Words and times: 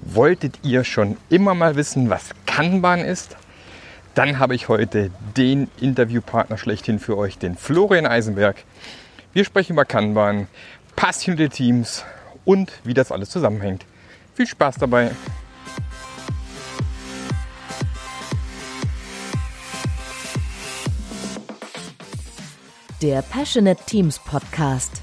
Wolltet 0.00 0.60
ihr 0.62 0.84
schon 0.84 1.16
immer 1.28 1.54
mal 1.54 1.76
wissen, 1.76 2.08
was 2.08 2.30
Kanban 2.46 3.00
ist? 3.00 3.36
Dann 4.14 4.38
habe 4.38 4.54
ich 4.54 4.68
heute 4.68 5.10
den 5.36 5.68
Interviewpartner 5.80 6.56
schlechthin 6.56 6.98
für 6.98 7.16
euch, 7.16 7.38
den 7.38 7.56
Florian 7.56 8.06
Eisenberg. 8.06 8.64
Wir 9.32 9.44
sprechen 9.44 9.72
über 9.72 9.84
Kanban, 9.84 10.48
passionierte 10.96 11.54
Teams 11.54 12.04
und 12.44 12.72
wie 12.84 12.94
das 12.94 13.12
alles 13.12 13.30
zusammenhängt. 13.30 13.84
Viel 14.34 14.46
Spaß 14.46 14.76
dabei! 14.76 15.10
Der 23.00 23.22
Passionate 23.22 23.80
Teams 23.86 24.18
Podcast. 24.18 25.02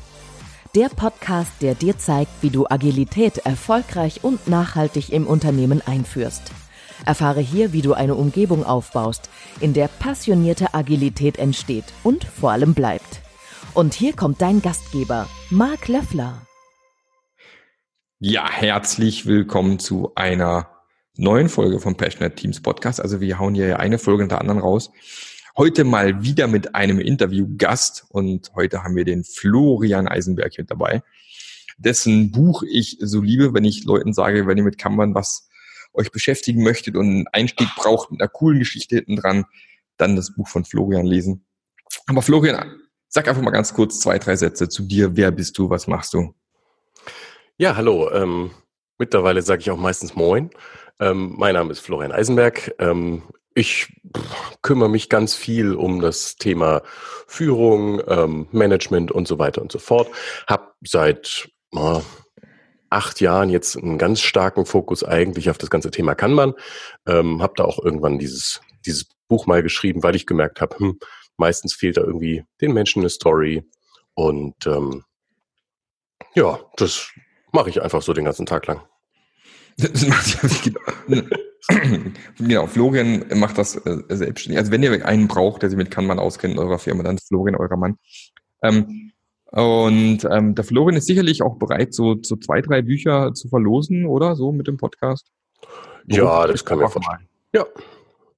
Der 0.75 0.89
Podcast, 0.89 1.53
der 1.61 1.73
dir 1.73 1.97
zeigt, 1.97 2.31
wie 2.41 2.49
du 2.49 2.67
Agilität 2.67 3.37
erfolgreich 3.37 4.25
und 4.25 4.49
nachhaltig 4.49 5.09
im 5.13 5.25
Unternehmen 5.25 5.81
einführst. 5.81 6.51
Erfahre 7.05 7.39
hier, 7.39 7.71
wie 7.71 7.81
du 7.81 7.93
eine 7.93 8.13
Umgebung 8.13 8.65
aufbaust, 8.65 9.29
in 9.61 9.71
der 9.71 9.87
passionierte 9.87 10.73
Agilität 10.73 11.39
entsteht 11.39 11.85
und 12.03 12.25
vor 12.25 12.51
allem 12.51 12.73
bleibt. 12.73 13.21
Und 13.73 13.93
hier 13.93 14.13
kommt 14.17 14.41
dein 14.41 14.61
Gastgeber, 14.61 15.29
Marc 15.49 15.87
Löffler. 15.87 16.41
Ja, 18.19 18.45
herzlich 18.51 19.25
willkommen 19.25 19.79
zu 19.79 20.11
einer 20.15 20.67
neuen 21.15 21.47
Folge 21.47 21.79
vom 21.79 21.95
Passionate 21.95 22.35
Teams 22.35 22.61
Podcast. 22.61 22.99
Also 22.99 23.21
wir 23.21 23.39
hauen 23.39 23.55
hier 23.55 23.79
eine 23.79 23.97
Folge 23.97 24.23
nach 24.23 24.29
der 24.29 24.41
anderen 24.41 24.59
raus. 24.59 24.91
Heute 25.57 25.85
mal 25.85 26.21
wieder 26.21 26.47
mit 26.47 26.75
einem 26.75 26.99
Interviewgast 26.99 28.05
und 28.09 28.51
heute 28.55 28.83
haben 28.83 28.97
wir 28.97 29.05
den 29.05 29.23
Florian 29.23 30.05
Eisenberg 30.05 30.57
mit 30.57 30.69
dabei, 30.69 31.01
dessen 31.77 32.33
Buch 32.33 32.61
ich 32.69 32.97
so 32.99 33.21
liebe, 33.21 33.53
wenn 33.53 33.63
ich 33.63 33.85
Leuten 33.85 34.11
sage, 34.11 34.47
wenn 34.47 34.57
ihr 34.57 34.65
mit 34.65 34.77
Kanban 34.77 35.15
was 35.15 35.47
euch 35.93 36.11
beschäftigen 36.11 36.61
möchtet 36.61 36.97
und 36.97 37.05
einen 37.05 37.27
Einstieg 37.31 37.69
braucht 37.77 38.11
mit 38.11 38.19
einer 38.19 38.27
coolen 38.27 38.59
Geschichte 38.59 38.97
hinten 38.97 39.15
dran, 39.15 39.45
dann 39.95 40.17
das 40.17 40.35
Buch 40.35 40.49
von 40.49 40.65
Florian 40.65 41.05
lesen. 41.05 41.45
Aber 42.05 42.21
Florian, 42.21 42.75
sag 43.07 43.29
einfach 43.29 43.41
mal 43.41 43.51
ganz 43.51 43.73
kurz 43.73 44.01
zwei, 44.01 44.19
drei 44.19 44.35
Sätze 44.35 44.67
zu 44.67 44.83
dir. 44.83 45.15
Wer 45.15 45.31
bist 45.31 45.57
du? 45.57 45.69
Was 45.69 45.87
machst 45.87 46.13
du? 46.13 46.35
Ja, 47.55 47.77
hallo. 47.77 48.11
Ähm, 48.11 48.51
mittlerweile 48.97 49.41
sage 49.41 49.61
ich 49.61 49.71
auch 49.71 49.77
meistens 49.77 50.15
Moin. 50.15 50.49
Ähm, 50.99 51.35
mein 51.37 51.53
Name 51.53 51.71
ist 51.71 51.79
Florian 51.79 52.11
Eisenberg. 52.11 52.75
Ähm, 52.77 53.23
ich 53.55 53.87
kümmere 54.61 54.89
mich 54.89 55.09
ganz 55.09 55.33
viel 55.33 55.73
um 55.73 56.01
das 56.01 56.35
Thema 56.35 56.83
Führung, 57.25 58.01
ähm, 58.07 58.47
Management 58.51 59.11
und 59.11 59.27
so 59.27 59.39
weiter 59.39 59.61
und 59.61 59.71
so 59.71 59.79
fort. 59.79 60.09
Hab 60.45 60.75
seit 60.85 61.49
äh, 61.73 61.99
acht 62.89 63.21
Jahren 63.21 63.49
jetzt 63.49 63.77
einen 63.77 63.97
ganz 63.97 64.19
starken 64.19 64.65
Fokus 64.65 65.03
eigentlich 65.03 65.49
auf 65.49 65.57
das 65.57 65.69
ganze 65.69 65.89
Thema 65.89 66.15
Kanban. 66.15 66.53
Ähm, 67.07 67.41
hab 67.41 67.55
da 67.55 67.63
auch 67.63 67.79
irgendwann 67.79 68.19
dieses, 68.19 68.59
dieses 68.85 69.07
Buch 69.29 69.47
mal 69.47 69.63
geschrieben, 69.63 70.03
weil 70.03 70.15
ich 70.15 70.27
gemerkt 70.27 70.59
habe, 70.59 70.77
hm, 70.77 70.99
meistens 71.37 71.73
fehlt 71.73 71.95
da 71.95 72.01
irgendwie 72.01 72.43
den 72.59 72.73
Menschen 72.73 73.01
eine 73.01 73.09
Story. 73.09 73.63
Und 74.15 74.67
ähm, 74.67 75.05
ja, 76.35 76.59
das 76.75 77.09
mache 77.53 77.69
ich 77.69 77.81
einfach 77.81 78.01
so 78.01 78.11
den 78.11 78.25
ganzen 78.25 78.45
Tag 78.45 78.67
lang. 78.67 78.81
Das 79.77 80.07
macht 80.07 80.71
ja, 81.07 81.21
genau, 82.37 82.67
Florian 82.67 83.25
macht 83.35 83.57
das 83.57 83.75
äh, 83.75 84.03
selbstständig. 84.09 84.59
Also 84.59 84.71
wenn 84.71 84.83
ihr 84.83 85.05
einen 85.05 85.27
braucht, 85.27 85.61
der 85.61 85.69
sich 85.69 85.77
mit 85.77 85.91
Kanban 85.91 86.19
auskennt 86.19 86.53
in 86.53 86.59
eurer 86.59 86.79
Firma, 86.79 87.03
dann 87.03 87.15
ist 87.15 87.27
Florian 87.27 87.55
eurer 87.55 87.77
Mann. 87.77 87.97
Ähm, 88.61 89.11
und 89.51 90.25
ähm, 90.29 90.55
der 90.55 90.63
Florian 90.63 90.97
ist 90.97 91.07
sicherlich 91.07 91.41
auch 91.41 91.57
bereit, 91.57 91.93
so, 91.93 92.17
so 92.21 92.35
zwei, 92.35 92.61
drei 92.61 92.81
Bücher 92.81 93.33
zu 93.33 93.47
verlosen, 93.47 94.05
oder? 94.05 94.35
So 94.35 94.51
mit 94.51 94.67
dem 94.67 94.77
Podcast. 94.77 95.31
So, 96.07 96.17
ja, 96.17 96.47
das 96.47 96.63
kann 96.63 96.79
man 96.79 96.89
vorstellen. 96.89 97.27
Ja. 97.53 97.65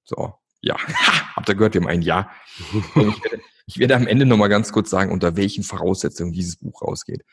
So, 0.04 0.34
ja. 0.62 0.78
Habt 1.36 1.50
ihr 1.50 1.56
gehört, 1.56 1.74
wir 1.74 1.82
haben 1.82 1.90
ein 1.90 2.02
Ja. 2.02 2.30
ich, 2.96 2.96
werde, 2.96 3.42
ich 3.66 3.78
werde 3.78 3.96
am 3.96 4.08
Ende 4.08 4.26
nochmal 4.26 4.50
ganz 4.50 4.72
kurz 4.72 4.90
sagen, 4.90 5.12
unter 5.12 5.36
welchen 5.36 5.64
Voraussetzungen 5.64 6.32
dieses 6.32 6.58
Buch 6.58 6.82
rausgeht. 6.82 7.24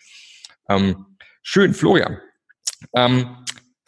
Ähm, 0.68 1.06
schön, 1.42 1.74
Florian. 1.74 2.18
Ähm, 2.94 3.36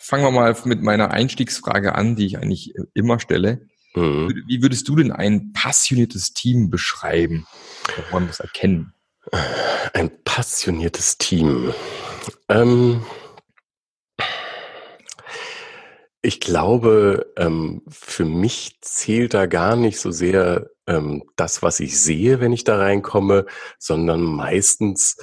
fangen 0.07 0.23
wir 0.23 0.31
mal 0.31 0.57
mit 0.65 0.83
meiner 0.83 1.11
Einstiegsfrage 1.11 1.97
an, 1.97 2.15
die 2.15 2.27
ich 2.27 2.39
eigentlich 2.39 2.77
äh, 2.77 2.85
immer 2.95 3.19
stelle. 3.19 3.69
Mhm. 3.95 4.45
Wie 4.47 4.63
würdest 4.63 4.87
du 4.89 4.95
denn 4.95 5.11
ein 5.11 5.53
passioniertes 5.53 6.33
Team 6.33 6.71
beschreiben? 6.71 7.47
Man 8.13 8.29
das 8.29 8.39
erkennen? 8.39 8.95
Ein 9.95 10.11
passioniertes 10.23 11.19
Team. 11.19 11.75
Ähm, 12.49 13.05
ich 16.23 16.39
glaube, 16.39 17.33
ähm, 17.37 17.83
für 17.89 18.25
mich 18.25 18.79
zählt 18.83 19.35
da 19.35 19.47
gar 19.47 19.75
nicht 19.75 19.99
so 19.99 20.13
sehr 20.13 20.71
ähm, 20.87 21.25
das, 21.35 21.63
was 21.63 21.81
ich 21.81 22.01
sehe, 22.01 22.39
wenn 22.39 22.53
ich 22.53 22.63
da 22.63 22.79
reinkomme, 22.79 23.47
sondern 23.79 24.23
meistens, 24.23 25.17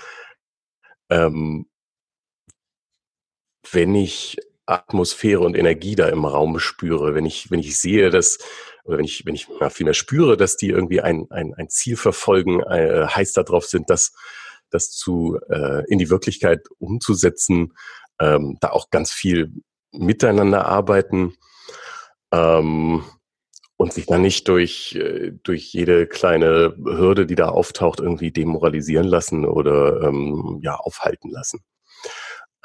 ähm, 1.10 1.68
wenn 3.72 3.96
ich 3.96 4.38
Atmosphäre 4.66 5.42
und 5.42 5.58
Energie 5.58 5.96
da 5.96 6.08
im 6.08 6.26
Raum 6.26 6.60
spüre, 6.60 7.16
wenn 7.16 7.26
ich, 7.26 7.52
wenn 7.52 7.60
ich 7.60 7.78
sehe, 7.78 8.10
dass, 8.10 8.38
oder 8.84 8.98
wenn 8.98 9.06
ich, 9.06 9.26
wenn 9.26 9.36
ich 9.36 9.48
vielmehr 9.70 9.94
spüre, 9.94 10.38
dass 10.38 10.58
die 10.58 10.70
irgendwie 10.70 11.02
ein, 11.02 11.28
ein, 11.30 11.54
ein 11.56 11.70
Ziel 11.70 11.98
verfolgen, 11.98 12.62
äh, 12.62 13.08
heiß 13.08 13.34
darauf 13.34 13.66
sind, 13.66 13.90
das, 13.90 14.14
das 14.70 14.92
zu, 14.92 15.40
äh, 15.50 15.84
in 15.88 16.00
die 16.00 16.10
Wirklichkeit 16.10 16.62
umzusetzen, 16.80 17.74
ähm, 18.20 18.58
da 18.62 18.70
auch 18.70 18.90
ganz 18.90 19.12
viel 19.12 19.52
miteinander 19.92 20.66
arbeiten, 20.66 21.36
ähm, 22.32 23.04
und 23.76 23.92
sich 23.92 24.06
dann 24.06 24.22
nicht 24.22 24.48
durch, 24.48 24.96
äh, 24.96 25.34
durch 25.44 25.74
jede 25.74 26.08
kleine 26.08 26.76
Hürde, 26.78 27.26
die 27.26 27.36
da 27.36 27.50
auftaucht, 27.50 28.00
irgendwie 28.00 28.32
demoralisieren 28.32 29.08
lassen 29.08 29.46
oder 29.46 30.02
ähm, 30.04 30.60
ja, 30.62 30.76
aufhalten 30.76 31.30
lassen. 31.30 31.60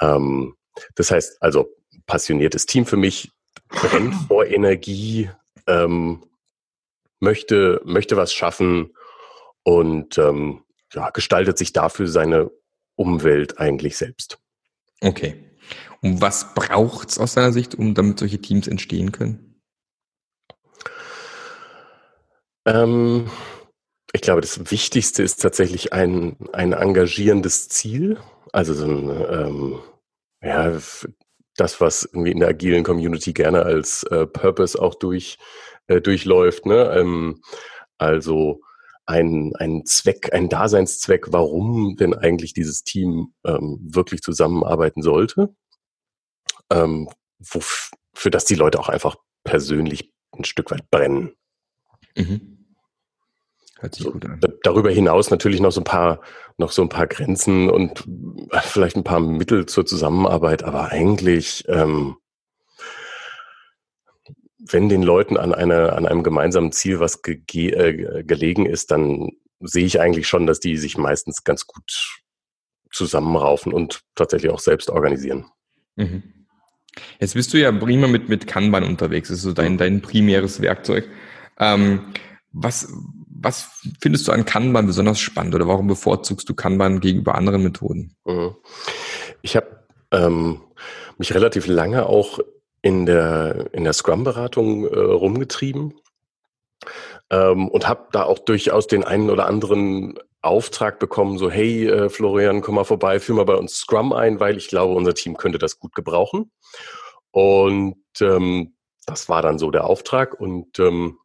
Ähm, 0.01 0.55
das 0.95 1.11
heißt 1.11 1.39
also, 1.43 1.69
passioniertes 2.09 2.67
Team 2.67 2.85
für 2.85 2.97
mich, 2.97 3.31
brennt 3.69 4.15
vor 4.29 4.45
Energie, 4.45 5.31
ähm, 5.69 6.25
möchte, 7.21 7.81
möchte 7.85 8.17
was 8.17 8.33
schaffen 8.33 8.97
und 9.63 10.19
ähm, 10.19 10.65
ja, 10.93 11.11
gestaltet 11.11 11.59
sich 11.59 11.73
dafür 11.73 12.09
seine 12.09 12.51
Umwelt 12.97 13.59
eigentlich 13.59 13.97
selbst. 13.97 14.39
Okay. 15.01 15.45
Und 16.01 16.21
was 16.21 16.55
braucht 16.55 17.11
es 17.11 17.19
aus 17.19 17.35
deiner 17.35 17.53
Sicht, 17.53 17.75
um 17.77 17.95
damit 17.95 18.19
solche 18.19 18.41
Teams 18.41 18.67
entstehen 18.67 19.13
können? 19.13 19.61
Ähm, 22.65 23.31
ich 24.13 24.23
glaube, 24.23 24.41
das 24.41 24.71
Wichtigste 24.71 25.23
ist 25.23 25.43
tatsächlich 25.43 25.93
ein, 25.93 26.37
ein 26.53 26.73
engagierendes 26.73 27.69
Ziel. 27.69 28.19
Also 28.53 28.75
so 28.75 28.87
ein, 28.87 29.11
ähm, 29.31 29.79
ja, 30.43 30.79
das, 31.59 31.81
was 31.81 32.05
irgendwie 32.05 32.31
in 32.31 32.41
der 32.41 32.49
agilen 32.49 32.85
Community 32.85 33.33
gerne 33.33 33.63
als 33.63 34.05
äh, 34.05 34.27
Purpose 34.27 34.81
auch 34.81 34.95
durch, 34.95 35.39
äh, 35.89 36.01
durchläuft. 36.01 36.67
Ne? 36.67 36.91
Ähm, 36.95 37.43
also 37.99 38.61
ein, 39.07 39.53
ein 39.57 39.85
Zweck, 39.87 40.33
ein 40.33 40.49
Daseinszweck, 40.49 41.33
warum 41.33 41.97
denn 41.97 42.15
eigentlich 42.15 42.53
dieses 42.53 42.85
Team 42.85 43.33
ähm, 43.45 43.79
wirklich 43.81 44.23
zusammenarbeiten 44.23 45.03
sollte. 45.03 45.55
Ähm, 46.71 47.09
wo, 47.39 47.61
für 48.15 48.31
das 48.31 48.45
die 48.45 48.55
Leute 48.55 48.79
auch 48.79 48.89
einfach 48.89 49.17
persönlich 49.45 50.13
ein 50.33 50.45
Stück 50.45 50.71
weit 50.71 50.91
brennen. 50.91 51.35
Mhm. 52.17 52.58
Hört 53.81 53.95
sich 53.95 54.05
so, 54.05 54.13
gut 54.13 54.25
an. 54.25 54.41
Darüber 54.63 54.91
hinaus 54.91 55.31
natürlich 55.31 55.61
noch 55.61 55.71
so 55.71 55.81
ein 55.81 55.85
paar, 55.85 56.21
noch 56.57 56.73
so 56.73 56.83
ein 56.83 56.89
paar 56.89 57.07
Grenzen 57.07 57.71
und 57.71 58.05
vielleicht 58.63 58.97
ein 58.97 59.05
paar 59.05 59.21
Mittel 59.21 59.67
zur 59.67 59.87
Zusammenarbeit, 59.87 60.65
aber 60.65 60.91
eigentlich, 60.91 61.65
ähm, 61.69 62.17
wenn 64.59 64.89
den 64.89 65.03
Leuten 65.03 65.37
an 65.37 65.55
einer, 65.55 65.95
an 65.95 66.07
einem 66.07 66.23
gemeinsamen 66.23 66.73
Ziel 66.73 67.01
was 67.01 67.23
ge 67.23 67.41
äh, 67.71 68.25
gelegen 68.25 68.67
ist, 68.67 68.91
dann 68.91 69.31
sehe 69.61 69.87
ich 69.87 70.01
eigentlich 70.01 70.29
schon, 70.29 70.47
dass 70.47 70.61
die 70.61 70.77
sich 70.77 70.99
meistens 70.99 71.45
ganz 71.45 71.67
gut 71.67 72.19
zusammenraufen 72.91 73.73
und 73.73 74.01
tatsächlich 74.15 74.51
auch 74.51 74.61
selbst 74.61 74.91
organisieren. 74.91 75.47
Mhm. 75.97 76.23
Jetzt 77.21 77.35
bist 77.35 77.53
du 77.55 77.59
ja 77.59 77.71
prima 77.71 78.09
mit, 78.09 78.29
mit 78.29 78.47
Kanban 78.47 78.85
unterwegs. 78.85 79.29
Das 79.29 79.39
ist 79.39 79.45
so 79.45 79.53
dein, 79.53 79.79
dein 79.79 80.03
primäres 80.03 80.61
Werkzeug. 80.61 81.09
Ähm, 81.59 82.13
was, 82.53 82.93
was 83.41 83.81
findest 84.01 84.27
du 84.29 84.33
an 84.33 84.45
Kanban 84.45 84.87
besonders 84.87 85.21
spannend 85.21 85.55
oder 85.55 85.69
warum 85.69 85.87
bevorzugst 85.87 86.49
du 86.49 86.55
Kanban 86.55 87.01
gegenüber 87.01 87.35
anderen 87.35 87.63
Methoden? 87.63 88.17
Mhm. 88.25 88.57
Ich 89.43 89.57
habe 89.57 89.85
ähm, 90.11 90.61
mich 91.19 91.35
relativ 91.35 91.67
lange 91.67 92.07
auch 92.07 92.41
in 92.83 93.07
der, 93.07 93.69
in 93.73 93.85
der 93.85 93.93
Scrum-Beratung 93.93 94.87
äh, 94.87 94.99
rumgetrieben 94.99 95.95
ähm, 97.31 97.69
und 97.69 97.89
habe 97.89 98.09
da 98.13 98.25
auch 98.25 98.39
durchaus 98.39 98.87
den 98.87 99.05
einen 99.05 99.31
oder 99.31 99.47
anderen 99.47 100.19
Auftrag 100.41 100.99
bekommen, 100.99 101.39
so 101.39 101.51
hey 101.51 101.87
äh, 101.87 102.09
Florian, 102.09 102.61
komm 102.61 102.77
mal 102.77 102.85
vorbei, 102.85 103.19
führ 103.21 103.37
mal 103.37 103.45
bei 103.45 103.57
uns 103.57 103.75
Scrum 103.75 104.13
ein, 104.13 104.41
weil 104.41 104.57
ich 104.57 104.69
glaube, 104.69 104.95
unser 104.95 105.15
Team 105.15 105.37
könnte 105.37 105.59
das 105.59 105.79
gut 105.79 105.95
gebrauchen. 105.95 106.51
Und 107.31 107.97
ähm, 108.21 108.75
das 109.07 109.29
war 109.29 109.43
dann 109.43 109.59
so 109.59 109.71
der 109.71 109.85
Auftrag. 109.85 110.39
Und 110.41 110.79
ähm, 110.79 111.19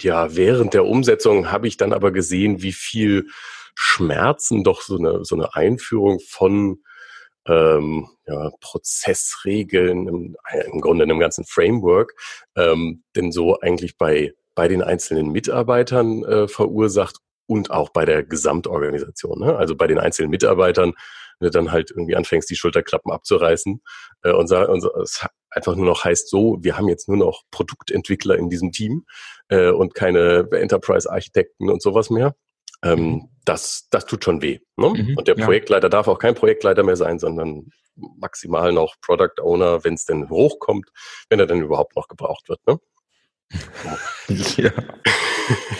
ja, 0.00 0.34
während 0.34 0.74
der 0.74 0.86
Umsetzung 0.86 1.50
habe 1.50 1.68
ich 1.68 1.76
dann 1.76 1.92
aber 1.92 2.12
gesehen, 2.12 2.62
wie 2.62 2.72
viel 2.72 3.26
Schmerzen 3.74 4.64
doch 4.64 4.82
so 4.82 4.96
eine, 4.96 5.24
so 5.24 5.34
eine 5.34 5.54
Einführung 5.54 6.20
von 6.20 6.82
ähm, 7.46 8.08
ja, 8.26 8.50
Prozessregeln, 8.60 10.08
im, 10.08 10.36
im 10.72 10.80
Grunde 10.80 11.04
einem 11.04 11.18
ganzen 11.18 11.44
Framework, 11.44 12.14
ähm, 12.56 13.02
denn 13.16 13.32
so 13.32 13.58
eigentlich 13.60 13.96
bei, 13.98 14.32
bei 14.54 14.68
den 14.68 14.82
einzelnen 14.82 15.30
Mitarbeitern 15.32 16.24
äh, 16.24 16.48
verursacht 16.48 17.16
und 17.46 17.70
auch 17.70 17.90
bei 17.90 18.04
der 18.04 18.22
Gesamtorganisation. 18.22 19.40
Ne? 19.40 19.56
Also 19.56 19.74
bei 19.74 19.86
den 19.86 19.98
einzelnen 19.98 20.30
Mitarbeitern, 20.30 20.92
wenn 21.40 21.46
du 21.46 21.50
dann 21.50 21.72
halt 21.72 21.90
irgendwie 21.90 22.16
anfängst, 22.16 22.48
die 22.48 22.56
Schulterklappen 22.56 23.10
abzureißen 23.10 23.82
äh, 24.22 24.32
und, 24.32 24.50
und 24.52 24.84
es 25.02 25.26
einfach 25.54 25.76
nur 25.76 25.86
noch 25.86 26.04
heißt 26.04 26.28
so, 26.28 26.58
wir 26.60 26.76
haben 26.76 26.88
jetzt 26.88 27.08
nur 27.08 27.16
noch 27.16 27.42
Produktentwickler 27.50 28.36
in 28.36 28.48
diesem 28.48 28.72
Team 28.72 29.04
äh, 29.48 29.70
und 29.70 29.94
keine 29.94 30.48
Enterprise-Architekten 30.50 31.70
und 31.70 31.82
sowas 31.82 32.10
mehr. 32.10 32.34
Ähm, 32.84 33.04
mhm. 33.04 33.28
das, 33.44 33.86
das 33.90 34.06
tut 34.06 34.24
schon 34.24 34.42
weh. 34.42 34.58
Ne? 34.76 34.88
Mhm, 34.88 35.16
und 35.16 35.28
der 35.28 35.36
Projektleiter 35.36 35.86
ja. 35.86 35.90
darf 35.90 36.08
auch 36.08 36.18
kein 36.18 36.34
Projektleiter 36.34 36.82
mehr 36.82 36.96
sein, 36.96 37.18
sondern 37.18 37.70
maximal 37.94 38.72
noch 38.72 38.96
Product 39.00 39.40
Owner, 39.40 39.84
wenn 39.84 39.94
es 39.94 40.04
denn 40.04 40.28
hochkommt, 40.28 40.88
wenn 41.28 41.38
er 41.38 41.46
dann 41.46 41.62
überhaupt 41.62 41.94
noch 41.94 42.08
gebraucht 42.08 42.48
wird. 42.48 42.60
Ne? 42.66 42.78
ja. 44.56 44.72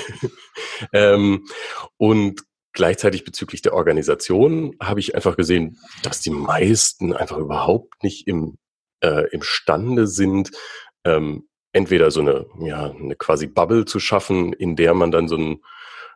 ähm, 0.92 1.44
und 1.96 2.42
gleichzeitig 2.72 3.24
bezüglich 3.24 3.62
der 3.62 3.74
Organisation 3.74 4.76
habe 4.80 5.00
ich 5.00 5.14
einfach 5.14 5.36
gesehen, 5.36 5.78
dass 6.02 6.20
die 6.20 6.30
meisten 6.30 7.12
einfach 7.12 7.38
überhaupt 7.38 8.02
nicht 8.02 8.26
im, 8.28 8.58
äh, 9.02 9.28
imstande 9.30 10.06
sind, 10.06 10.50
ähm, 11.04 11.48
entweder 11.72 12.10
so 12.10 12.20
eine, 12.20 12.46
ja, 12.60 12.90
eine 12.90 13.16
quasi 13.16 13.46
Bubble 13.46 13.84
zu 13.84 13.98
schaffen, 13.98 14.52
in 14.52 14.76
der 14.76 14.94
man 14.94 15.10
dann 15.10 15.28
so 15.28 15.36
ein, 15.36 15.62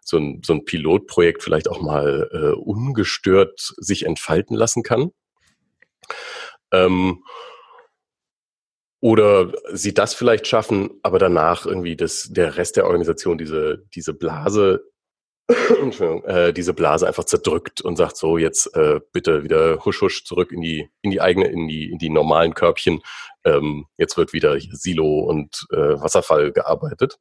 so 0.03 0.19
ein, 0.19 0.41
so 0.45 0.53
ein 0.53 0.65
Pilotprojekt 0.65 1.43
vielleicht 1.43 1.69
auch 1.69 1.81
mal 1.81 2.29
äh, 2.33 2.57
ungestört 2.57 3.59
sich 3.77 4.05
entfalten 4.07 4.57
lassen 4.57 4.83
kann. 4.83 5.11
Ähm, 6.73 7.23
oder 9.01 9.53
sie 9.73 9.95
das 9.95 10.15
vielleicht 10.15 10.47
schaffen, 10.47 10.91
aber 11.03 11.19
danach 11.19 11.67
irgendwie 11.67 11.97
das, 11.97 12.29
der 12.31 12.57
Rest 12.57 12.77
der 12.77 12.87
Organisation 12.87 13.39
diese, 13.39 13.85
diese 13.95 14.15
Blase, 14.15 14.85
äh, 15.49 16.53
diese 16.53 16.75
Blase 16.75 17.07
einfach 17.07 17.25
zerdrückt 17.25 17.81
und 17.81 17.97
sagt 17.97 18.17
so, 18.17 18.37
jetzt 18.37 18.75
äh, 18.75 19.01
bitte 19.13 19.45
wieder 19.45 19.85
husch 19.85 20.01
husch 20.01 20.25
zurück 20.25 20.51
in 20.51 20.61
die, 20.61 20.91
in 21.03 21.11
die 21.11 21.21
eigene, 21.21 21.47
in 21.47 21.69
die, 21.69 21.91
in 21.91 21.99
die 21.99 22.11
normalen 22.11 22.55
Körbchen. 22.55 23.01
Ähm, 23.45 23.87
jetzt 23.97 24.17
wird 24.17 24.33
wieder 24.33 24.59
Silo 24.59 25.21
und 25.21 25.67
äh, 25.73 25.77
Wasserfall 26.01 26.53
gearbeitet. 26.53 27.19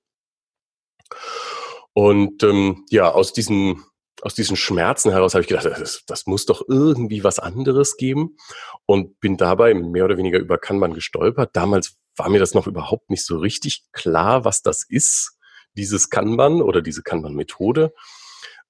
Und 1.93 2.43
ähm, 2.43 2.85
ja, 2.89 3.11
aus 3.11 3.31
diesen, 3.31 3.83
aus 4.21 4.33
diesen 4.33 4.55
Schmerzen 4.55 5.11
heraus 5.11 5.33
habe 5.33 5.43
ich 5.43 5.47
gedacht, 5.47 5.65
das, 5.65 6.03
das 6.07 6.25
muss 6.25 6.45
doch 6.45 6.63
irgendwie 6.67 7.23
was 7.23 7.39
anderes 7.39 7.95
geben. 7.95 8.37
Und 8.87 9.19
bin 9.19 9.37
dabei 9.37 9.73
mehr 9.73 10.05
oder 10.05 10.17
weniger 10.17 10.39
über 10.39 10.57
Kanban 10.57 10.93
gestolpert. 10.93 11.55
Damals 11.55 11.97
war 12.17 12.29
mir 12.29 12.39
das 12.39 12.53
noch 12.53 12.65
überhaupt 12.65 13.09
nicht 13.09 13.25
so 13.25 13.37
richtig 13.37 13.83
klar, 13.91 14.45
was 14.45 14.61
das 14.61 14.83
ist, 14.87 15.37
dieses 15.73 16.09
Kanban 16.09 16.61
oder 16.61 16.81
diese 16.81 17.03
Kanban-Methode. 17.03 17.93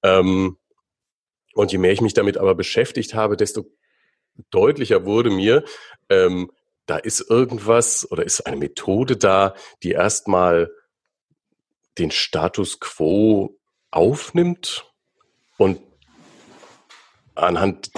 Ähm, 0.05 0.57
und 1.55 1.71
je 1.71 1.79
mehr 1.79 1.91
ich 1.91 2.01
mich 2.01 2.13
damit 2.13 2.37
aber 2.37 2.53
beschäftigt 2.53 3.15
habe, 3.15 3.37
desto 3.37 3.65
deutlicher 4.51 5.05
wurde 5.05 5.31
mir, 5.31 5.63
ähm, 6.09 6.51
da 6.85 6.97
ist 6.97 7.27
irgendwas 7.27 8.09
oder 8.11 8.23
ist 8.23 8.45
eine 8.45 8.57
Methode 8.57 9.17
da, 9.17 9.55
die 9.81 9.91
erstmal 9.91 10.69
den 11.97 12.11
Status 12.11 12.79
quo 12.79 13.57
aufnimmt 13.89 14.91
und 15.57 15.81
anhand 17.33 17.89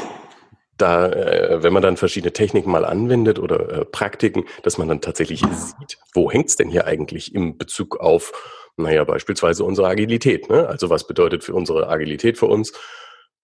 da, 0.77 1.07
äh, 1.11 1.63
wenn 1.63 1.73
man 1.73 1.81
dann 1.81 1.97
verschiedene 1.97 2.33
Techniken 2.33 2.71
mal 2.71 2.85
anwendet 2.85 3.39
oder 3.39 3.69
äh, 3.69 3.85
Praktiken, 3.85 4.45
dass 4.63 4.77
man 4.77 4.87
dann 4.87 5.01
tatsächlich 5.01 5.41
sieht, 5.41 5.97
wo 6.13 6.31
hängt's 6.31 6.55
denn 6.55 6.69
hier 6.69 6.85
eigentlich 6.85 7.33
im 7.33 7.57
Bezug 7.57 7.99
auf, 7.99 8.31
naja, 8.77 9.03
beispielsweise 9.03 9.63
unsere 9.63 9.87
Agilität. 9.87 10.49
Ne? 10.49 10.67
Also 10.67 10.89
was 10.89 11.07
bedeutet 11.07 11.43
für 11.43 11.53
unsere 11.53 11.89
Agilität 11.89 12.37
für 12.37 12.45
uns? 12.45 12.73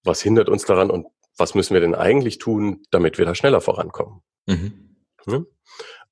Was 0.03 0.21
hindert 0.21 0.49
uns 0.49 0.65
daran 0.65 0.91
und 0.91 1.07
was 1.37 1.55
müssen 1.55 1.73
wir 1.73 1.81
denn 1.81 1.95
eigentlich 1.95 2.37
tun, 2.37 2.83
damit 2.91 3.17
wir 3.17 3.25
da 3.25 3.33
schneller 3.33 3.61
vorankommen? 3.61 4.21
Mhm. 4.45 4.95
Ne? 5.25 5.45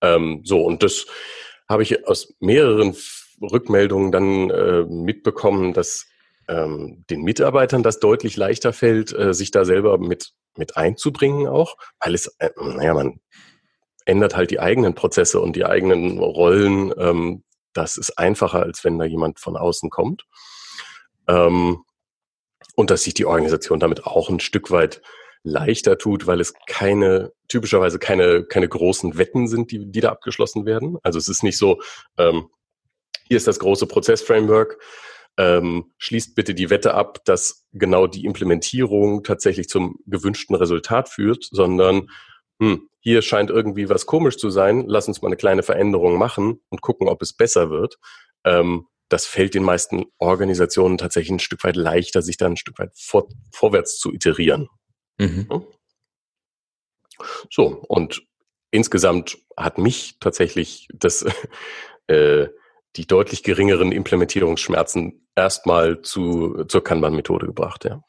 Ähm, 0.01 0.41
so, 0.43 0.63
und 0.63 0.81
das 0.81 1.05
habe 1.69 1.83
ich 1.83 2.07
aus 2.07 2.33
mehreren 2.39 2.95
Rückmeldungen 3.41 4.11
dann 4.11 4.49
äh, 4.49 4.83
mitbekommen, 4.83 5.73
dass 5.73 6.07
ähm, 6.47 7.05
den 7.09 7.21
Mitarbeitern 7.21 7.83
das 7.83 7.99
deutlich 7.99 8.35
leichter 8.37 8.73
fällt, 8.73 9.13
äh, 9.13 9.33
sich 9.33 9.51
da 9.51 9.65
selber 9.65 9.97
mit, 9.97 10.33
mit 10.57 10.77
einzubringen 10.77 11.47
auch, 11.47 11.77
weil 11.99 12.15
es, 12.15 12.27
äh, 12.39 12.49
naja, 12.57 12.93
man 12.93 13.19
ändert 14.05 14.35
halt 14.35 14.51
die 14.51 14.59
eigenen 14.59 14.95
Prozesse 14.95 15.39
und 15.39 15.55
die 15.55 15.65
eigenen 15.65 16.19
Rollen. 16.19 16.93
Ähm, 16.97 17.43
das 17.73 17.97
ist 17.97 18.17
einfacher, 18.17 18.61
als 18.61 18.83
wenn 18.83 18.99
da 18.99 19.05
jemand 19.05 19.39
von 19.39 19.55
außen 19.55 19.89
kommt. 19.89 20.25
Ähm, 21.27 21.83
und 22.75 22.89
dass 22.89 23.03
sich 23.03 23.13
die 23.13 23.25
Organisation 23.25 23.79
damit 23.79 24.05
auch 24.05 24.29
ein 24.29 24.39
Stück 24.39 24.71
weit 24.71 25.01
leichter 25.43 25.97
tut, 25.97 26.27
weil 26.27 26.39
es 26.39 26.53
keine, 26.67 27.31
typischerweise 27.47 27.99
keine, 27.99 28.43
keine 28.43 28.67
großen 28.67 29.17
Wetten 29.17 29.47
sind, 29.47 29.71
die, 29.71 29.91
die 29.91 30.01
da 30.01 30.09
abgeschlossen 30.09 30.65
werden. 30.65 30.97
Also 31.03 31.17
es 31.17 31.27
ist 31.27 31.43
nicht 31.43 31.57
so, 31.57 31.81
ähm, 32.17 32.49
hier 33.27 33.37
ist 33.37 33.47
das 33.47 33.59
große 33.59 33.87
Prozessframework, 33.87 34.79
ähm, 35.37 35.91
schließt 35.97 36.35
bitte 36.35 36.53
die 36.53 36.69
Wette 36.69 36.93
ab, 36.93 37.23
dass 37.25 37.65
genau 37.73 38.07
die 38.07 38.25
Implementierung 38.25 39.23
tatsächlich 39.23 39.69
zum 39.69 39.99
gewünschten 40.05 40.55
Resultat 40.55 41.09
führt, 41.09 41.47
sondern 41.51 42.09
hm, 42.61 42.89
hier 42.99 43.21
scheint 43.21 43.49
irgendwie 43.49 43.89
was 43.89 44.05
komisch 44.05 44.37
zu 44.37 44.49
sein, 44.49 44.85
lass 44.87 45.07
uns 45.07 45.21
mal 45.21 45.29
eine 45.29 45.37
kleine 45.37 45.63
Veränderung 45.63 46.17
machen 46.17 46.61
und 46.69 46.81
gucken, 46.81 47.07
ob 47.07 47.21
es 47.21 47.33
besser 47.33 47.69
wird. 47.69 47.97
Ähm, 48.45 48.87
das 49.09 49.25
fällt 49.25 49.55
den 49.55 49.63
meisten 49.63 50.05
Organisationen 50.19 50.97
tatsächlich 50.97 51.31
ein 51.31 51.39
Stück 51.39 51.63
weit 51.63 51.75
leichter, 51.75 52.21
sich 52.21 52.37
dann 52.37 52.53
ein 52.53 52.57
Stück 52.57 52.79
weit 52.79 52.91
vor, 52.95 53.27
vorwärts 53.51 53.99
zu 53.99 54.13
iterieren. 54.13 54.69
Mhm. 55.17 55.47
So, 57.49 57.83
und 57.87 58.23
insgesamt 58.71 59.37
hat 59.57 59.77
mich 59.77 60.17
tatsächlich 60.19 60.87
das 60.93 61.25
äh, 62.07 62.47
die 62.95 63.07
deutlich 63.07 63.43
geringeren 63.43 63.91
Implementierungsschmerzen 63.91 65.27
erstmal 65.35 66.01
zu, 66.01 66.65
zur 66.65 66.83
Kanban-Methode 66.83 67.47
gebracht, 67.47 67.85
ja. 67.85 68.01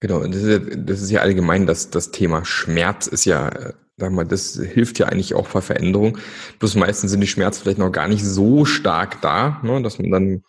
Genau, 0.00 0.26
das 0.26 0.36
ist 0.36 0.48
ja, 0.48 0.58
das 0.58 1.00
ist 1.00 1.10
ja 1.10 1.20
allgemein, 1.20 1.66
das, 1.66 1.90
das 1.90 2.10
Thema 2.10 2.44
Schmerz 2.44 3.06
ist 3.06 3.24
ja, 3.24 3.48
äh, 3.48 3.72
sag 3.96 4.10
mal, 4.10 4.24
das 4.24 4.54
hilft 4.60 4.98
ja 4.98 5.06
eigentlich 5.06 5.34
auch 5.34 5.48
bei 5.48 5.60
Veränderung. 5.60 6.18
Bloß 6.58 6.74
meistens 6.74 7.12
sind 7.12 7.20
die 7.20 7.28
Schmerzen 7.28 7.62
vielleicht 7.62 7.78
noch 7.78 7.92
gar 7.92 8.08
nicht 8.08 8.24
so 8.24 8.64
stark 8.64 9.20
da, 9.20 9.60
ne, 9.62 9.80
dass 9.80 9.98
man 10.00 10.10
dann 10.10 10.42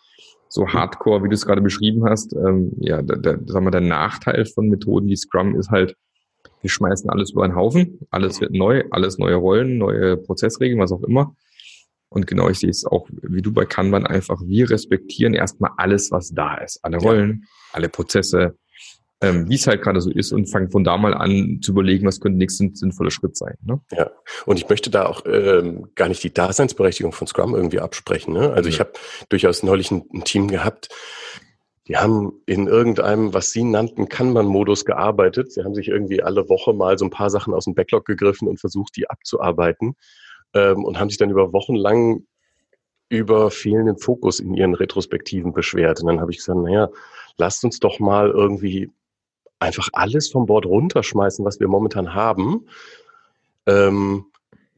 so 0.49 0.67
hardcore, 0.67 1.23
wie 1.23 1.29
du 1.29 1.35
es 1.35 1.45
gerade 1.45 1.61
beschrieben 1.61 2.03
hast, 2.05 2.33
ähm, 2.33 2.71
ja, 2.79 3.01
der, 3.01 3.17
der, 3.17 3.39
sag 3.45 3.61
mal, 3.61 3.71
der 3.71 3.81
Nachteil 3.81 4.45
von 4.45 4.69
Methoden 4.69 5.07
wie 5.07 5.15
Scrum 5.15 5.55
ist 5.55 5.69
halt, 5.69 5.95
wir 6.61 6.69
schmeißen 6.69 7.09
alles 7.09 7.31
über 7.31 7.43
einen 7.43 7.55
Haufen, 7.55 7.99
alles 8.09 8.39
wird 8.39 8.53
neu, 8.53 8.83
alles 8.91 9.17
neue 9.17 9.35
Rollen, 9.35 9.77
neue 9.77 10.17
Prozessregeln, 10.17 10.79
was 10.79 10.91
auch 10.91 11.03
immer. 11.03 11.35
Und 12.13 12.27
genau, 12.27 12.47
ich 12.49 12.59
sehe 12.59 12.69
es 12.69 12.85
auch 12.85 13.09
wie 13.09 13.41
du 13.41 13.51
bei 13.51 13.65
Kanban 13.65 14.05
einfach, 14.05 14.39
wir 14.45 14.69
respektieren 14.69 15.33
erstmal 15.33 15.71
alles, 15.77 16.11
was 16.11 16.29
da 16.29 16.57
ist. 16.57 16.79
Alle 16.83 16.97
Rollen, 16.97 17.41
ja. 17.41 17.47
alle 17.71 17.89
Prozesse, 17.89 18.55
ähm, 19.19 19.49
wie 19.49 19.55
es 19.55 19.65
halt 19.65 19.81
gerade 19.81 19.99
so 19.99 20.11
ist 20.11 20.31
und 20.31 20.45
fangen 20.45 20.69
von 20.69 20.83
da 20.83 20.95
mal 20.95 21.15
an 21.15 21.59
zu 21.63 21.71
überlegen, 21.71 22.05
was 22.05 22.19
könnte 22.19 22.37
nächster 22.37 22.67
sinnvoller 22.71 23.09
Schritt 23.09 23.35
sein. 23.35 23.55
Ne? 23.63 23.81
Ja, 23.91 24.11
und 24.45 24.57
ich 24.57 24.69
möchte 24.69 24.91
da 24.91 25.07
auch 25.07 25.23
ähm, 25.25 25.87
gar 25.95 26.07
nicht 26.07 26.23
die 26.23 26.31
Daseinsberechtigung 26.31 27.13
von 27.13 27.25
Scrum 27.25 27.55
irgendwie 27.55 27.79
absprechen. 27.79 28.33
Ne? 28.33 28.53
Also 28.53 28.69
ja. 28.69 28.75
ich 28.75 28.79
habe 28.79 28.93
durchaus 29.29 29.63
neulich 29.63 29.89
ein, 29.89 30.03
ein 30.13 30.23
Team 30.23 30.49
gehabt, 30.49 30.89
die 31.87 31.97
haben 31.97 32.33
in 32.45 32.67
irgendeinem, 32.67 33.33
was 33.33 33.49
sie 33.49 33.63
nannten, 33.63 34.07
Kanban-Modus 34.07 34.85
gearbeitet. 34.85 35.51
Sie 35.51 35.63
haben 35.63 35.73
sich 35.73 35.87
irgendwie 35.87 36.21
alle 36.21 36.47
Woche 36.47 36.73
mal 36.73 36.97
so 36.97 37.05
ein 37.05 37.11
paar 37.11 37.31
Sachen 37.31 37.53
aus 37.55 37.65
dem 37.65 37.73
Backlog 37.73 38.05
gegriffen 38.05 38.47
und 38.47 38.59
versucht, 38.59 38.95
die 38.95 39.09
abzuarbeiten 39.09 39.95
ähm, 40.53 40.83
und 40.83 40.99
haben 40.99 41.09
sich 41.09 41.17
dann 41.17 41.29
über 41.29 41.53
Wochen 41.53 41.75
lang 41.75 42.25
über 43.09 43.51
fehlenden 43.51 43.97
Fokus 43.97 44.39
in 44.39 44.55
ihren 44.55 44.73
Retrospektiven 44.73 45.53
beschwert. 45.53 46.01
Und 46.01 46.07
dann 46.07 46.19
habe 46.19 46.31
ich 46.31 46.37
gesagt, 46.37 46.59
naja, 46.59 46.89
lasst 47.37 47.63
uns 47.63 47.79
doch 47.79 47.99
mal 47.99 48.29
irgendwie 48.29 48.89
einfach 49.59 49.87
alles 49.93 50.31
vom 50.31 50.45
Bord 50.45 50.65
runterschmeißen, 50.65 51.45
was 51.45 51.59
wir 51.59 51.67
momentan 51.67 52.13
haben. 52.15 52.67
Ähm, 53.67 54.25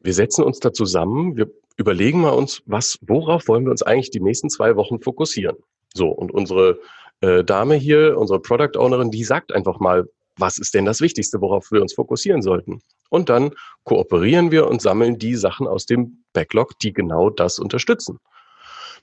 wir 0.02 0.14
setzen 0.14 0.44
uns 0.44 0.60
da 0.60 0.74
zusammen, 0.74 1.38
wir 1.38 1.50
überlegen 1.78 2.22
mal 2.22 2.32
uns, 2.32 2.62
was, 2.66 3.00
worauf 3.02 3.48
wollen 3.48 3.66
wir 3.66 3.72
uns 3.72 3.84
eigentlich 3.84 4.12
die 4.12 4.20
nächsten 4.20 4.50
zwei 4.50 4.76
Wochen 4.76 5.00
fokussieren? 5.00 5.58
So, 5.94 6.10
und 6.10 6.32
unsere 6.32 6.80
äh, 7.22 7.44
Dame 7.44 7.76
hier, 7.76 8.18
unsere 8.18 8.40
Product 8.40 8.78
Ownerin, 8.78 9.12
die 9.12 9.24
sagt 9.24 9.54
einfach 9.54 9.80
mal, 9.80 10.10
was 10.38 10.58
ist 10.58 10.74
denn 10.74 10.86
das 10.86 11.02
Wichtigste, 11.02 11.42
worauf 11.42 11.72
wir 11.72 11.82
uns 11.82 11.94
fokussieren 11.94 12.42
sollten? 12.42 12.82
Und 13.10 13.30
dann 13.30 13.52
kooperieren 13.84 14.52
wir 14.52 14.68
und 14.68 14.82
sammeln 14.82 15.18
die 15.18 15.36
Sachen 15.36 15.68
aus 15.68 15.86
dem 15.86 16.24
Backlog, 16.34 16.78
die 16.80 16.94
genau 16.94 17.30
das 17.30 17.60
unterstützen. 17.60 18.20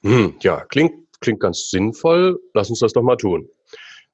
Hm, 0.03 0.35
ja, 0.41 0.65
klingt, 0.65 0.95
klingt 1.21 1.41
ganz 1.41 1.71
sinnvoll. 1.71 2.41
Lass 2.55 2.71
uns 2.71 2.81
das 2.81 2.93
doch 2.93 3.03
mal 3.03 3.17
tun. 3.17 3.49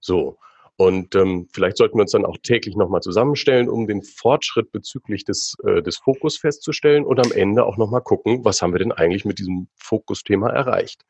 So. 0.01 0.39
Und 0.77 1.17
ähm, 1.17 1.49
vielleicht 1.53 1.77
sollten 1.77 1.99
wir 1.99 2.03
uns 2.03 2.13
dann 2.13 2.25
auch 2.25 2.37
täglich 2.41 2.77
nochmal 2.77 3.01
zusammenstellen, 3.01 3.69
um 3.69 3.89
den 3.89 4.03
Fortschritt 4.03 4.71
bezüglich 4.71 5.25
des, 5.25 5.57
äh, 5.65 5.83
des 5.83 5.97
Fokus 5.97 6.39
festzustellen 6.39 7.05
und 7.05 7.19
am 7.19 7.33
Ende 7.33 7.65
auch 7.65 7.77
nochmal 7.79 8.03
gucken, 8.03 8.45
was 8.45 8.63
haben 8.63 8.73
wir 8.73 8.79
denn 8.79 8.93
eigentlich 8.93 9.25
mit 9.25 9.41
diesem 9.41 9.67
Fokusthema 9.75 10.51
erreicht. 10.51 11.05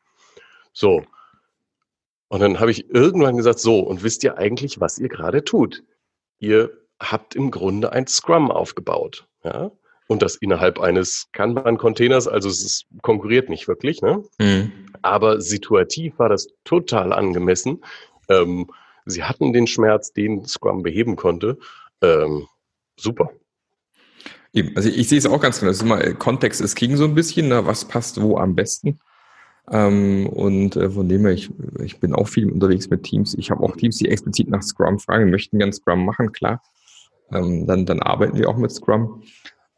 So. 0.73 1.03
Und 2.29 2.41
dann 2.41 2.61
habe 2.61 2.71
ich 2.71 2.89
irgendwann 2.89 3.37
gesagt, 3.37 3.59
so, 3.59 3.81
und 3.81 4.03
wisst 4.03 4.25
ihr 4.25 4.39
eigentlich, 4.39 4.81
was 4.81 4.99
ihr 4.99 5.09
gerade 5.09 5.45
tut? 5.45 5.83
Ihr 6.39 6.71
habt 7.01 7.35
im 7.35 7.51
Grunde 7.51 7.93
ein 7.93 8.07
Scrum 8.07 8.51
aufgebaut. 8.51 9.27
Ja? 9.45 9.71
Und 10.07 10.23
das 10.23 10.37
innerhalb 10.37 10.81
eines 10.81 11.29
Kanban-Containers, 11.33 12.29
also 12.29 12.49
es 12.49 12.65
ist, 12.65 12.87
konkurriert 13.03 13.49
nicht 13.51 13.69
wirklich, 13.69 14.01
ne? 14.01 14.23
Mhm. 14.39 14.73
Aber 15.03 15.41
situativ 15.41 16.19
war 16.19 16.31
das 16.31 16.49
total 16.65 17.13
angemessen. 17.13 17.85
Ähm, 18.29 18.71
sie 19.05 19.23
hatten 19.23 19.53
den 19.53 19.67
Schmerz, 19.67 20.13
den 20.13 20.47
Scrum 20.47 20.83
beheben 20.83 21.17
konnte. 21.17 21.59
Ähm, 22.01 22.47
super. 22.99 23.31
Eben, 24.55 24.75
also 24.77 24.89
ich 24.89 25.09
sehe 25.09 25.19
es 25.19 25.27
auch 25.27 25.41
ganz 25.41 25.61
genau. 25.61 25.71
Das 25.71 25.79
ist 25.79 25.83
immer, 25.83 26.15
Kontext 26.15 26.61
ist 26.63 26.75
King 26.75 26.97
so 26.97 27.05
ein 27.05 27.15
bisschen, 27.15 27.49
ne? 27.49 27.67
was 27.67 27.87
passt 27.87 28.21
wo 28.21 28.39
am 28.39 28.55
besten. 28.55 28.99
Ähm, 29.71 30.27
und 30.27 30.77
äh, 30.77 30.91
von 30.91 31.09
dem 31.09 31.23
her, 31.23 31.33
ich, 31.33 31.51
ich 31.83 32.01
bin 32.01 32.15
auch 32.15 32.29
viel 32.29 32.51
unterwegs 32.51 32.89
mit 32.89 33.03
Teams. 33.03 33.35
Ich 33.35 33.51
habe 33.51 33.63
auch 33.63 33.77
Teams, 33.77 33.99
die 33.99 34.09
explizit 34.09 34.49
nach 34.49 34.63
Scrum 34.63 34.99
fragen, 34.99 35.31
möchten 35.31 35.59
gern 35.59 35.73
Scrum 35.73 36.05
machen, 36.05 36.33
klar. 36.33 36.63
Ähm, 37.33 37.67
dann, 37.67 37.85
dann 37.85 38.01
arbeiten 38.01 38.37
wir 38.39 38.49
auch 38.49 38.57
mit 38.57 38.73
Scrum. 38.73 39.23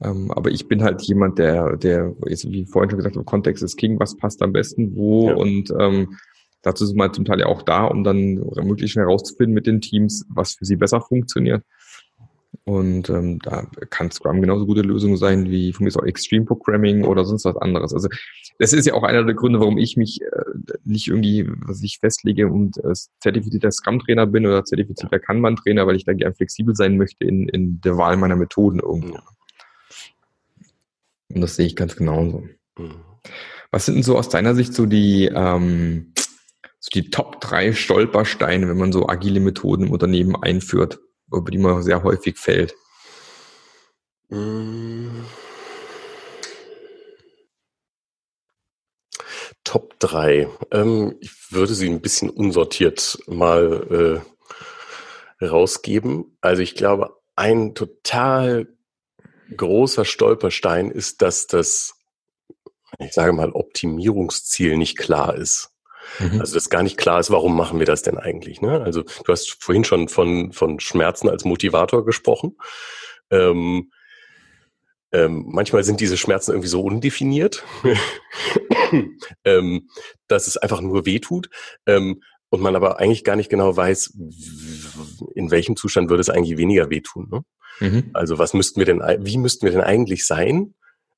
Ähm, 0.02 0.30
aber 0.30 0.50
ich 0.50 0.68
bin 0.68 0.82
halt 0.82 1.02
jemand, 1.02 1.38
der, 1.38 1.76
der, 1.76 2.14
wie 2.20 2.66
vorhin 2.66 2.90
schon 2.90 2.98
gesagt, 2.98 3.16
habe, 3.16 3.24
Kontext 3.24 3.62
ist 3.62 3.76
King, 3.76 3.98
was 4.00 4.16
passt 4.16 4.42
am 4.42 4.52
besten 4.52 4.96
wo 4.96 5.28
ja. 5.28 5.34
und 5.34 5.72
ähm, 5.78 6.16
dazu 6.62 6.86
sind 6.86 6.96
wir 6.96 7.12
zum 7.12 7.26
Teil 7.26 7.40
ja 7.40 7.46
auch 7.46 7.62
da, 7.62 7.84
um 7.84 8.02
dann 8.02 8.34
möglichst 8.62 8.94
schnell 8.94 9.04
herauszufinden 9.04 9.54
mit 9.54 9.66
den 9.66 9.80
Teams, 9.80 10.24
was 10.30 10.54
für 10.54 10.64
sie 10.64 10.76
besser 10.76 11.00
funktioniert. 11.02 11.64
Und 12.70 13.10
ähm, 13.10 13.40
da 13.40 13.66
kann 13.90 14.12
Scrum 14.12 14.40
genauso 14.40 14.64
gute 14.64 14.82
Lösung 14.82 15.16
sein 15.16 15.50
wie 15.50 15.72
von 15.72 15.82
mir 15.82 15.96
auch 15.96 16.04
Extreme 16.04 16.44
Programming 16.44 17.04
oder 17.04 17.24
sonst 17.24 17.44
was 17.44 17.56
anderes. 17.56 17.92
Also 17.92 18.08
das 18.60 18.72
ist 18.72 18.86
ja 18.86 18.94
auch 18.94 19.02
einer 19.02 19.24
der 19.24 19.34
Gründe, 19.34 19.58
warum 19.58 19.76
ich 19.76 19.96
mich 19.96 20.22
äh, 20.22 20.26
nicht 20.84 21.08
irgendwie, 21.08 21.50
was 21.66 21.82
ich 21.82 21.98
festlege 21.98 22.46
und 22.46 22.78
äh, 22.78 22.92
zertifizierter 23.18 23.72
Scrum-Trainer 23.72 24.28
bin 24.28 24.46
oder 24.46 24.64
zertifizierter 24.64 25.18
Kanban-Trainer, 25.18 25.84
weil 25.88 25.96
ich 25.96 26.04
da 26.04 26.12
gerne 26.12 26.32
flexibel 26.32 26.76
sein 26.76 26.96
möchte 26.96 27.24
in, 27.24 27.48
in 27.48 27.80
der 27.80 27.96
Wahl 27.96 28.16
meiner 28.16 28.36
Methoden 28.36 28.78
irgendwo. 28.78 29.18
Und 31.34 31.40
das 31.40 31.56
sehe 31.56 31.66
ich 31.66 31.74
ganz 31.74 31.96
genauso. 31.96 32.44
Mhm. 32.78 33.00
Was 33.72 33.86
sind 33.86 33.96
denn 33.96 34.04
so 34.04 34.16
aus 34.16 34.28
deiner 34.28 34.54
Sicht 34.54 34.74
so 34.74 34.86
die, 34.86 35.28
ähm, 35.34 36.12
so 36.78 36.90
die 36.94 37.10
Top 37.10 37.40
drei 37.40 37.72
Stolpersteine, 37.72 38.68
wenn 38.68 38.78
man 38.78 38.92
so 38.92 39.08
agile 39.08 39.40
Methoden 39.40 39.86
im 39.86 39.90
Unternehmen 39.90 40.36
einführt, 40.36 41.00
über 41.32 41.50
die 41.50 41.58
man 41.58 41.82
sehr 41.82 42.02
häufig 42.02 42.38
fällt? 42.38 42.74
Mhm. 44.28 45.24
Top 49.64 49.98
3. 50.00 50.48
Ähm, 50.72 51.16
ich 51.20 51.52
würde 51.52 51.74
sie 51.74 51.88
ein 51.88 52.00
bisschen 52.00 52.30
unsortiert 52.30 53.18
mal 53.26 54.22
äh, 55.40 55.44
rausgeben. 55.44 56.36
Also 56.40 56.62
ich 56.62 56.74
glaube, 56.74 57.16
ein 57.36 57.74
total 57.74 58.68
großer 59.56 60.04
Stolperstein 60.04 60.90
ist, 60.90 61.22
dass 61.22 61.46
das, 61.46 61.94
ich 62.98 63.12
sage 63.12 63.32
mal, 63.32 63.50
Optimierungsziel 63.52 64.76
nicht 64.76 64.96
klar 64.96 65.34
ist. 65.36 65.70
Mhm. 66.18 66.40
Also 66.40 66.54
dass 66.54 66.70
gar 66.70 66.82
nicht 66.82 66.96
klar 66.96 67.20
ist, 67.20 67.30
warum 67.30 67.56
machen 67.56 67.78
wir 67.78 67.86
das 67.86 68.02
denn 68.02 68.18
eigentlich? 68.18 68.60
Ne? 68.60 68.80
Also 68.82 69.02
du 69.02 69.32
hast 69.32 69.62
vorhin 69.62 69.84
schon 69.84 70.08
von, 70.08 70.52
von 70.52 70.80
Schmerzen 70.80 71.28
als 71.28 71.44
Motivator 71.44 72.04
gesprochen. 72.04 72.56
Ähm, 73.30 73.90
ähm, 75.12 75.46
manchmal 75.48 75.82
sind 75.82 76.00
diese 76.00 76.16
Schmerzen 76.16 76.52
irgendwie 76.52 76.68
so 76.68 76.82
undefiniert, 76.82 77.64
ähm, 79.44 79.88
dass 80.28 80.46
es 80.46 80.56
einfach 80.56 80.80
nur 80.80 81.04
weh 81.04 81.18
tut 81.18 81.50
ähm, 81.86 82.22
und 82.48 82.60
man 82.60 82.76
aber 82.76 83.00
eigentlich 83.00 83.24
gar 83.24 83.36
nicht 83.36 83.50
genau 83.50 83.76
weiß, 83.76 84.16
in 85.34 85.50
welchem 85.50 85.76
Zustand 85.76 86.10
würde 86.10 86.20
es 86.20 86.30
eigentlich 86.30 86.58
weniger 86.58 86.90
wehtun. 86.90 87.28
Ne? 87.30 87.44
Mhm. 87.80 88.10
Also 88.12 88.38
was 88.38 88.54
müssten 88.54 88.78
wir 88.78 88.86
denn, 88.86 89.00
wie 89.20 89.38
müssten 89.38 89.66
wir 89.66 89.72
denn 89.72 89.80
eigentlich 89.80 90.26
sein? 90.26 90.74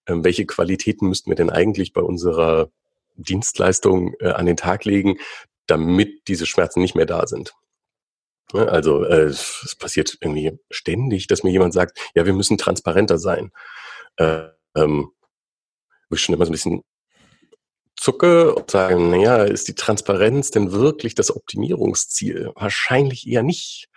Ähm, 0.06 0.24
welche 0.24 0.46
Qualitäten 0.46 1.08
müssten 1.08 1.30
wir 1.30 1.36
denn 1.36 1.50
eigentlich 1.50 1.92
bei 1.92 2.00
unserer 2.00 2.70
Dienstleistung 3.14 4.14
äh, 4.20 4.30
an 4.30 4.46
den 4.46 4.56
Tag 4.56 4.84
legen, 4.84 5.18
damit 5.66 6.28
diese 6.28 6.46
Schmerzen 6.46 6.80
nicht 6.80 6.94
mehr 6.94 7.06
da 7.06 7.26
sind? 7.26 7.54
Ne, 8.52 8.68
also 8.68 9.04
äh, 9.04 9.24
es 9.24 9.76
passiert 9.78 10.18
irgendwie 10.20 10.58
ständig, 10.70 11.26
dass 11.26 11.42
mir 11.42 11.50
jemand 11.50 11.72
sagt, 11.72 11.98
ja, 12.14 12.26
wir 12.26 12.32
müssen 12.32 12.58
transparenter 12.58 13.18
sein. 13.18 13.50
Äh, 14.16 14.48
ähm, 14.74 15.10
wo 16.08 16.16
ich 16.16 16.22
schon 16.22 16.34
immer 16.34 16.44
so 16.44 16.50
ein 16.50 16.52
bisschen 16.52 16.82
zucke 17.96 18.54
und 18.54 18.70
sage, 18.70 18.98
naja, 18.98 19.44
ist 19.44 19.68
die 19.68 19.74
Transparenz 19.74 20.50
denn 20.50 20.72
wirklich 20.72 21.14
das 21.14 21.34
Optimierungsziel? 21.34 22.52
Wahrscheinlich 22.54 23.26
eher 23.26 23.42
nicht. 23.42 23.88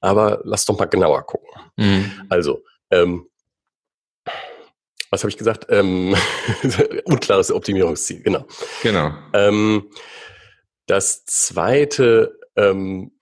Aber 0.00 0.40
lass 0.44 0.66
doch 0.66 0.78
mal 0.78 0.86
genauer 0.86 1.24
gucken. 1.24 1.48
Mhm. 1.76 2.26
Also, 2.28 2.62
ähm, 2.90 3.27
was 5.10 5.22
habe 5.22 5.30
ich 5.30 5.38
gesagt? 5.38 5.66
Ähm, 5.70 6.14
unklares 7.04 7.50
Optimierungsziel, 7.50 8.22
genau. 8.22 8.46
Genau. 8.82 9.12
Ähm, 9.32 9.90
das 10.86 11.24
zweite, 11.24 12.38
ähm, 12.56 13.12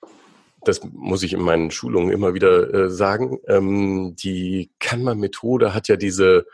das 0.65 0.81
muss 0.85 1.23
ich 1.23 1.33
in 1.33 1.41
meinen 1.41 1.71
Schulungen 1.71 2.13
immer 2.13 2.35
wieder 2.35 2.73
äh, 2.73 2.91
sagen, 2.91 3.39
ähm, 3.47 4.17
die 4.17 4.73
Kanban-Methode 4.81 5.75
hat 5.75 5.89
ja 5.89 5.97
diese 5.97 6.47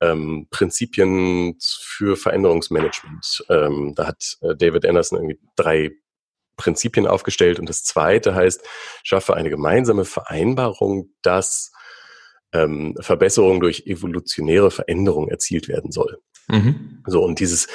ähm, 0.00 0.46
Prinzipien 0.50 1.56
für 1.60 2.16
Veränderungsmanagement. 2.16 3.44
Ähm, 3.48 3.94
da 3.94 4.06
hat 4.08 4.38
äh, 4.40 4.56
David 4.56 4.86
Anderson 4.86 5.18
irgendwie 5.18 5.38
drei 5.56 5.90
Prinzipien 6.56 7.06
aufgestellt. 7.06 7.58
Und 7.58 7.68
das 7.68 7.84
zweite 7.84 8.34
heißt, 8.34 8.62
schaffe 9.02 9.34
eine 9.34 9.50
gemeinsame 9.50 10.04
Vereinbarung, 10.04 11.10
dass 11.22 11.72
ähm, 12.52 12.96
Verbesserung 13.00 13.60
durch 13.60 13.86
evolutionäre 13.86 14.70
Veränderung 14.70 15.28
erzielt 15.28 15.68
werden 15.68 15.92
soll. 15.92 16.18
Mhm. 16.48 17.02
So, 17.06 17.22
und 17.22 17.40
dieses, 17.40 17.68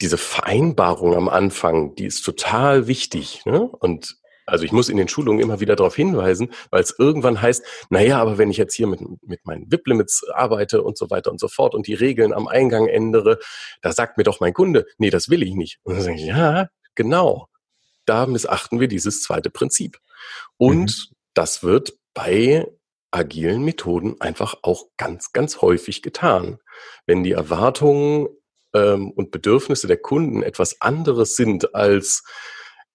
diese 0.00 0.18
Vereinbarung 0.18 1.14
am 1.14 1.28
Anfang, 1.28 1.94
die 1.94 2.06
ist 2.06 2.22
total 2.22 2.86
wichtig. 2.86 3.42
Ne? 3.44 3.60
Und 3.60 4.16
also 4.46 4.64
ich 4.64 4.72
muss 4.72 4.88
in 4.88 4.96
den 4.96 5.08
Schulungen 5.08 5.40
immer 5.40 5.60
wieder 5.60 5.76
darauf 5.76 5.94
hinweisen, 5.94 6.50
weil 6.70 6.82
es 6.82 6.94
irgendwann 6.98 7.40
heißt, 7.40 7.64
naja, 7.90 8.18
aber 8.18 8.38
wenn 8.38 8.50
ich 8.50 8.56
jetzt 8.56 8.74
hier 8.74 8.86
mit, 8.86 9.00
mit 9.22 9.46
meinen 9.46 9.70
VIP-Limits 9.70 10.28
arbeite 10.34 10.82
und 10.82 10.98
so 10.98 11.10
weiter 11.10 11.30
und 11.30 11.38
so 11.38 11.48
fort 11.48 11.74
und 11.74 11.86
die 11.86 11.94
Regeln 11.94 12.32
am 12.32 12.48
Eingang 12.48 12.88
ändere, 12.88 13.38
da 13.82 13.92
sagt 13.92 14.18
mir 14.18 14.24
doch 14.24 14.40
mein 14.40 14.52
Kunde, 14.52 14.86
nee, 14.98 15.10
das 15.10 15.28
will 15.28 15.42
ich 15.42 15.54
nicht. 15.54 15.78
Und 15.84 15.94
dann 15.94 16.02
sage 16.02 16.16
ich, 16.16 16.24
ja, 16.24 16.68
genau 16.94 17.48
da 18.04 18.26
missachten 18.26 18.80
wir 18.80 18.88
dieses 18.88 19.22
zweite 19.22 19.50
Prinzip. 19.50 19.98
Und 20.56 21.08
mhm. 21.10 21.14
das 21.34 21.62
wird 21.62 21.94
bei 22.14 22.66
agilen 23.12 23.62
Methoden 23.62 24.20
einfach 24.20 24.56
auch 24.62 24.86
ganz, 24.96 25.32
ganz 25.32 25.60
häufig 25.60 26.02
getan. 26.02 26.58
Wenn 27.06 27.22
die 27.22 27.32
Erwartungen 27.32 28.28
ähm, 28.74 29.10
und 29.10 29.30
Bedürfnisse 29.30 29.86
der 29.86 29.98
Kunden 29.98 30.42
etwas 30.42 30.80
anderes 30.80 31.36
sind 31.36 31.74
als 31.74 32.24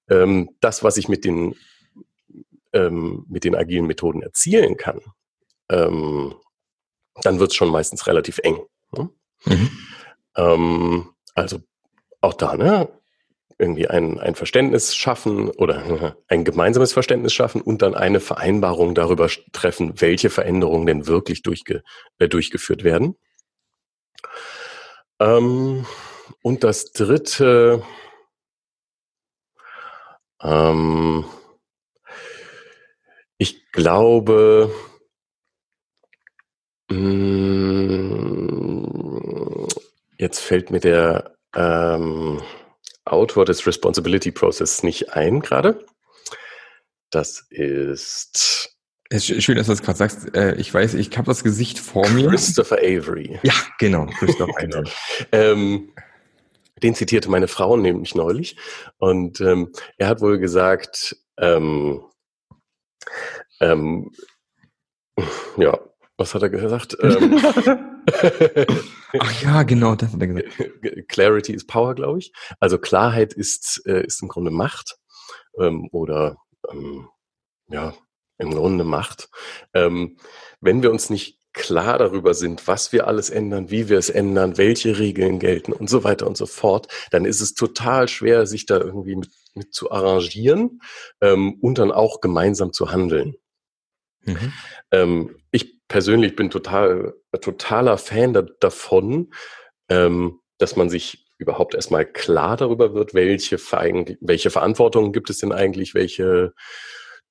ähm, 0.10 0.50
das, 0.60 0.84
was 0.84 0.98
ich 0.98 1.08
mit 1.08 1.24
den, 1.24 1.56
ähm, 2.74 3.26
mit 3.30 3.44
den 3.44 3.56
agilen 3.56 3.86
Methoden 3.86 4.22
erzielen 4.22 4.76
kann, 4.76 5.02
ähm, 5.70 6.36
dann 7.22 7.40
wird 7.40 7.52
es 7.52 7.56
schon 7.56 7.70
meistens 7.70 8.08
relativ 8.08 8.40
eng. 8.40 8.60
Ne? 8.92 9.10
Mhm. 9.46 9.70
Ähm, 10.36 11.10
also 11.36 11.60
auch 12.22 12.34
da, 12.34 12.58
ne? 12.58 12.90
Irgendwie 13.60 13.88
ein, 13.88 14.20
ein 14.20 14.36
Verständnis 14.36 14.96
schaffen 14.96 15.50
oder 15.50 16.16
ein 16.28 16.44
gemeinsames 16.44 16.94
Verständnis 16.94 17.34
schaffen 17.34 17.62
und 17.62 17.82
dann 17.82 17.96
eine 17.96 18.20
Vereinbarung 18.20 18.94
darüber 18.96 19.30
treffen, 19.52 20.00
welche 20.02 20.30
Veränderungen 20.30 20.86
denn 20.86 21.08
wirklich 21.08 21.42
durchge, 21.42 21.84
äh, 22.20 22.28
durchgeführt 22.28 22.84
werden. 22.84 23.16
Ähm, 25.20 25.86
und 26.42 26.64
das 26.64 26.92
dritte, 26.92 27.84
ähm, 30.42 31.26
ich 33.38 33.72
glaube, 33.72 34.72
mh, 36.90 36.98
mm, 36.98 38.48
jetzt 40.18 40.40
fällt 40.40 40.72
mir 40.72 40.80
der, 40.80 41.36
ähm, 41.56 42.42
Autor 43.12 43.46
des 43.46 43.66
Responsibility 43.66 44.32
Process 44.32 44.84
nicht 44.84 45.14
ein 45.14 45.40
gerade. 45.42 45.86
Das 47.10 47.46
ist 47.50 48.78
es 49.10 49.30
ist 49.30 49.44
schön, 49.44 49.56
dass 49.56 49.68
du 49.68 49.72
das 49.72 49.82
gerade 49.82 49.98
sagst. 49.98 50.36
Äh, 50.36 50.56
ich 50.56 50.74
weiß, 50.74 50.94
ich 50.96 51.18
habe 51.18 51.28
das 51.28 51.44
Gesicht 51.44 51.80
vor 51.80 52.08
mir. 52.10 52.30
Christopher 52.30 52.78
Avery. 52.80 53.40
Ja, 53.44 53.54
genau, 53.80 54.06
Christopher 54.06 54.54
genau. 54.60 54.78
Avery. 54.80 54.92
Ähm, 55.32 55.94
den 56.84 56.94
zitierte 56.94 57.30
meine 57.30 57.48
Frau 57.48 57.78
nämlich 57.78 58.16
neulich. 58.16 58.58
Und 58.98 59.40
ähm, 59.42 59.72
er 59.98 60.10
hat 60.10 60.22
wohl 60.22 60.40
gesagt, 60.40 61.16
ähm, 61.38 62.02
ähm, 63.62 64.12
ja, 65.58 65.80
was 66.18 66.34
hat 66.34 66.44
er 66.44 66.50
gesagt? 66.50 66.98
Ähm, 68.14 69.20
Ach 69.20 69.42
ja, 69.42 69.64
genau, 69.64 69.96
das 69.96 70.14
hat 70.14 70.22
er 70.22 70.28
gesagt. 70.28 70.48
Clarity 71.10 71.54
is 71.54 71.68
Power, 71.68 71.94
glaube 71.94 72.20
ich. 72.20 72.32
Also 72.62 72.78
Klarheit 72.78 73.34
ist, 73.34 73.82
äh, 73.86 74.06
ist 74.06 74.22
im 74.22 74.30
Grunde 74.30 74.50
Macht 74.50 74.98
ähm, 75.60 75.90
oder 75.92 76.38
ähm, 76.72 77.10
ja, 77.68 77.94
im 78.38 78.52
Grunde 78.52 78.86
Macht. 78.86 79.30
Ähm, 79.74 80.18
wenn 80.62 80.84
wir 80.84 80.92
uns 80.92 81.10
nicht 81.10 81.38
klar 81.54 81.98
darüber 81.98 82.34
sind, 82.34 82.68
was 82.68 82.92
wir 82.92 83.08
alles 83.08 83.30
ändern, 83.30 83.70
wie 83.72 83.90
wir 83.90 83.98
es 83.98 84.10
ändern, 84.10 84.58
welche 84.58 85.00
Regeln 85.00 85.40
gelten 85.40 85.74
und 85.74 85.90
so 85.90 86.04
weiter 86.04 86.28
und 86.28 86.38
so 86.38 86.46
fort, 86.46 86.88
dann 87.12 87.26
ist 87.26 87.42
es 87.42 87.56
total 87.56 88.08
schwer, 88.08 88.46
sich 88.46 88.66
da 88.66 88.78
irgendwie 88.78 89.16
mit, 89.16 89.32
mit 89.56 89.74
zu 89.74 89.92
arrangieren 89.92 90.80
ähm, 91.20 91.58
und 91.62 91.80
dann 91.80 91.92
auch 91.92 92.22
gemeinsam 92.22 92.74
zu 92.74 92.92
handeln. 92.92 93.36
Mhm. 94.24 94.54
Ähm, 94.92 95.36
persönlich 95.88 96.36
bin 96.36 96.50
total, 96.50 97.14
totaler 97.42 97.98
Fan 97.98 98.34
da, 98.34 98.44
davon, 98.60 99.34
ähm, 99.90 100.40
dass 100.58 100.76
man 100.76 100.90
sich 100.90 101.26
überhaupt 101.38 101.76
erstmal 101.76 102.06
klar 102.06 102.58
darüber 102.58 102.94
wird, 102.94 103.14
welche, 103.14 103.58
welche 104.22 104.50
Verantwortungen 104.50 105.14
gibt 105.14 105.30
es 105.30 105.38
denn 105.40 105.52
eigentlich, 105.52 105.94
welche 105.94 106.54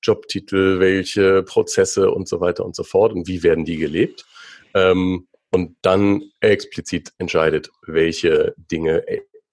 Jobtitel, 0.01 0.79
welche 0.79 1.43
Prozesse 1.43 2.11
und 2.11 2.27
so 2.27 2.39
weiter 2.39 2.65
und 2.65 2.75
so 2.75 2.83
fort 2.83 3.11
und 3.13 3.27
wie 3.27 3.43
werden 3.43 3.65
die 3.65 3.77
gelebt. 3.77 4.25
Ähm, 4.73 5.27
und 5.51 5.77
dann 5.81 6.23
explizit 6.39 7.13
entscheidet, 7.17 7.71
welche 7.85 8.53
Dinge 8.57 9.03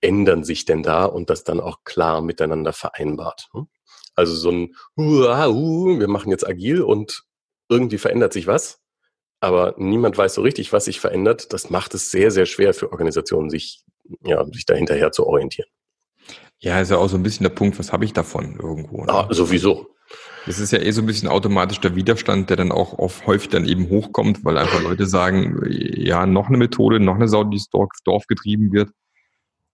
ändern 0.01 0.45
sich 0.45 0.65
denn 0.65 0.83
da 0.83 1.05
und 1.05 1.31
das 1.31 1.45
dann 1.45 1.61
auch 1.61 1.85
klar 1.85 2.21
miteinander 2.21 2.73
vereinbart. 2.73 3.49
Hm? 3.53 3.69
Also 4.15 4.35
so 4.35 4.51
ein, 4.51 4.75
wir 4.97 6.09
machen 6.09 6.31
jetzt 6.31 6.47
agil 6.47 6.83
und 6.83 7.25
irgendwie 7.69 7.99
verändert 7.99 8.33
sich 8.33 8.47
was, 8.47 8.84
aber 9.45 9.75
niemand 9.79 10.19
weiß 10.19 10.35
so 10.35 10.43
richtig, 10.43 10.73
was 10.73 10.87
sich 10.87 11.01
verändert. 11.01 11.53
Das 11.53 11.71
macht 11.71 11.95
es 11.95 12.11
sehr, 12.11 12.31
sehr 12.31 12.47
schwer 12.47 12.75
für 12.75 12.91
Organisationen, 12.91 13.51
sich, 13.51 13.85
ja, 14.25 14.45
sich 14.47 14.67
dahinterher 14.67 15.13
zu 15.13 15.27
orientieren. 15.27 15.69
Ja, 16.59 16.81
ist 16.81 16.91
ja 16.91 16.97
auch 16.97 17.09
so 17.09 17.17
ein 17.17 17.23
bisschen 17.23 17.45
der 17.45 17.51
Punkt, 17.51 17.79
was 17.79 17.93
habe 17.93 18.05
ich 18.05 18.13
davon 18.13 18.59
irgendwo? 18.61 19.05
Ne? 19.05 19.13
Ah, 19.13 19.29
sowieso. 19.31 19.95
Das 20.47 20.59
ist 20.59 20.73
ja 20.73 20.79
eh 20.79 20.91
so 20.91 21.01
ein 21.01 21.07
bisschen 21.07 21.29
automatisch 21.29 21.81
der 21.81 21.97
Widerstand, 21.97 22.51
der 22.51 22.57
dann 22.57 22.73
auch 22.73 22.99
oft 22.99 23.27
häufig 23.27 23.49
dann 23.49 23.67
eben 23.67 23.89
hochkommt, 23.89 24.45
weil 24.45 24.59
einfach 24.59 24.83
Leute 24.83 25.07
sagen, 25.07 25.63
ja, 25.69 26.27
noch 26.27 26.49
eine 26.49 26.59
Methode, 26.59 27.01
noch 27.01 27.15
eine 27.15 27.29
Sau, 27.29 27.45
die 27.45 27.57
ins 27.57 27.71
Dorf, 27.71 27.91
Dorf 28.05 28.27
getrieben 28.27 28.73
wird. 28.73 28.91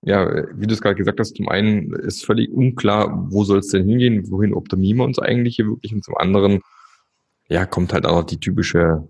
Ja, 0.02 0.44
wie 0.54 0.66
du 0.66 0.72
es 0.72 0.80
gerade 0.80 0.94
gesagt 0.94 1.20
hast, 1.20 1.36
zum 1.36 1.48
einen 1.48 1.92
ist 1.92 2.24
völlig 2.24 2.50
unklar, 2.50 3.26
wo 3.30 3.44
soll 3.44 3.58
es 3.58 3.68
denn 3.68 3.86
hingehen, 3.86 4.30
wohin 4.30 4.54
optimieren 4.54 4.98
wir 4.98 5.04
uns 5.04 5.18
eigentlich 5.18 5.56
hier 5.56 5.66
wirklich 5.66 5.92
und 5.92 6.04
zum 6.04 6.16
anderen, 6.16 6.60
ja, 7.48 7.66
kommt 7.66 7.92
halt 7.92 8.06
auch 8.06 8.20
noch 8.20 8.26
die 8.26 8.40
typische, 8.40 9.06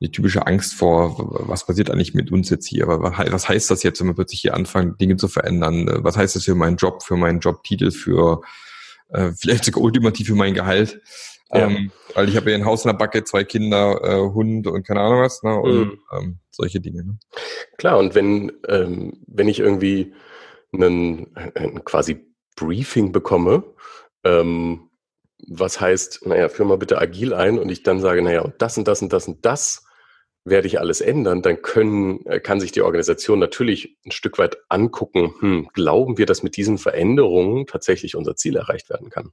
die 0.00 0.10
typische 0.10 0.46
Angst 0.46 0.74
vor, 0.74 1.16
was 1.48 1.66
passiert 1.66 1.90
eigentlich 1.90 2.14
mit 2.14 2.30
uns 2.30 2.50
jetzt 2.50 2.66
hier? 2.66 2.84
Aber 2.84 3.02
was 3.02 3.48
heißt 3.48 3.70
das 3.70 3.82
jetzt, 3.82 4.00
wenn 4.00 4.06
wir 4.06 4.14
plötzlich 4.14 4.40
hier 4.40 4.54
anfangen, 4.54 4.96
Dinge 4.98 5.16
zu 5.16 5.28
verändern? 5.28 5.88
Was 6.04 6.16
heißt 6.16 6.36
das 6.36 6.44
für 6.44 6.54
meinen 6.54 6.76
Job, 6.76 7.02
für 7.02 7.16
meinen 7.16 7.40
Jobtitel, 7.40 7.90
für 7.90 8.42
äh, 9.10 9.32
vielleicht 9.36 9.64
sogar 9.64 9.82
ultimativ 9.82 10.28
für 10.28 10.34
mein 10.34 10.54
Gehalt. 10.54 11.00
Ja. 11.52 11.66
Ähm, 11.66 11.90
weil 12.14 12.28
ich 12.28 12.36
habe 12.36 12.50
ja 12.50 12.56
ein 12.56 12.66
Haus 12.66 12.84
in 12.84 12.90
der 12.90 12.98
Backe, 12.98 13.24
zwei 13.24 13.42
Kinder, 13.42 14.00
äh, 14.02 14.18
Hund 14.18 14.66
und 14.66 14.86
keine 14.86 15.00
Ahnung 15.00 15.22
was, 15.22 15.42
ne? 15.42 15.58
Und 15.58 15.78
mhm. 15.78 15.98
ähm, 16.12 16.38
solche 16.50 16.80
Dinge. 16.80 17.04
Ne? 17.04 17.18
Klar, 17.78 17.98
und 17.98 18.14
wenn, 18.14 18.52
ähm, 18.68 19.22
wenn 19.26 19.48
ich 19.48 19.58
irgendwie 19.58 20.12
einen, 20.72 21.34
einen 21.54 21.84
quasi 21.84 22.26
Briefing 22.54 23.12
bekomme, 23.12 23.64
ähm, 24.24 24.90
was 25.46 25.80
heißt, 25.80 26.26
naja, 26.26 26.50
führ 26.50 26.66
mal 26.66 26.76
bitte 26.76 26.98
agil 26.98 27.32
ein 27.32 27.58
und 27.58 27.70
ich 27.70 27.82
dann 27.82 28.00
sage, 28.00 28.20
naja, 28.20 28.42
und 28.42 28.54
das 28.58 28.76
und 28.76 28.86
das 28.86 29.00
und 29.00 29.12
das 29.12 29.26
und 29.26 29.46
das 29.46 29.86
werde 30.44 30.66
ich 30.66 30.80
alles 30.80 31.00
ändern, 31.00 31.42
dann 31.42 31.62
können, 31.62 32.24
äh, 32.26 32.40
kann 32.40 32.60
sich 32.60 32.72
die 32.72 32.82
Organisation 32.82 33.38
natürlich 33.38 33.96
ein 34.06 34.12
Stück 34.12 34.38
weit 34.38 34.58
angucken, 34.68 35.34
hm, 35.40 35.68
glauben 35.72 36.18
wir, 36.18 36.26
dass 36.26 36.42
mit 36.42 36.56
diesen 36.56 36.78
Veränderungen 36.78 37.66
tatsächlich 37.66 38.16
unser 38.16 38.36
Ziel 38.36 38.56
erreicht 38.56 38.90
werden 38.90 39.10
kann? 39.10 39.32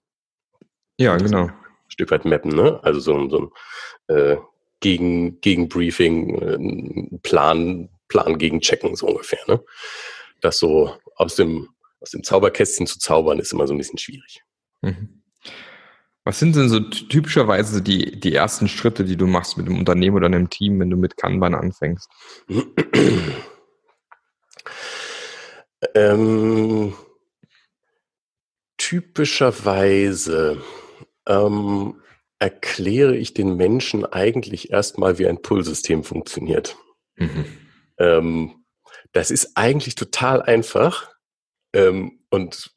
Ja, 0.97 1.17
genau. 1.17 1.47
Ein 1.47 1.53
Stück 1.87 2.11
weit 2.11 2.25
mappen, 2.25 2.51
ne? 2.55 2.79
Also 2.83 2.99
so, 2.99 3.29
so 3.29 3.51
ein 4.07 4.15
äh, 4.15 4.37
gegen, 4.79 5.39
gegen 5.41 5.69
Briefing, 5.69 6.35
äh, 7.13 7.17
Plan, 7.23 7.89
Plan 8.07 8.37
gegen 8.37 8.61
Checken, 8.61 8.95
so 8.95 9.07
ungefähr, 9.07 9.39
ne? 9.47 9.63
Das 10.41 10.59
so 10.59 10.95
aus 11.15 11.35
dem, 11.35 11.69
aus 12.01 12.11
dem 12.11 12.23
Zauberkästchen 12.23 12.87
zu 12.87 12.99
zaubern, 12.99 13.39
ist 13.39 13.53
immer 13.53 13.67
so 13.67 13.73
ein 13.73 13.77
bisschen 13.77 13.97
schwierig. 13.97 14.43
Mhm. 14.81 15.21
Was 16.25 16.39
sind 16.39 16.55
denn 16.55 16.69
so 16.69 16.79
typischerweise 16.79 17.83
die, 17.83 18.19
die 18.19 18.33
ersten 18.33 18.67
Schritte, 18.67 19.05
die 19.05 19.15
du 19.15 19.27
machst 19.27 19.57
mit 19.57 19.67
einem 19.67 19.77
Unternehmen 19.77 20.17
oder 20.17 20.25
einem 20.25 20.49
Team, 20.49 20.79
wenn 20.79 20.89
du 20.89 20.97
mit 20.97 21.17
Kanban 21.17 21.53
anfängst? 21.53 22.09
Ähm, 25.93 26.95
typischerweise 28.77 30.63
ähm, 31.27 32.01
erkläre 32.39 33.15
ich 33.15 33.35
den 33.35 33.55
Menschen 33.55 34.03
eigentlich 34.05 34.71
erstmal, 34.71 35.19
wie 35.19 35.27
ein 35.27 35.43
Pull-System 35.43 36.03
funktioniert. 36.03 36.75
Mhm. 37.17 37.45
Ähm, 37.99 38.65
das 39.11 39.29
ist 39.29 39.55
eigentlich 39.55 39.93
total 39.93 40.41
einfach. 40.41 41.11
Ähm, 41.71 42.23
und 42.31 42.73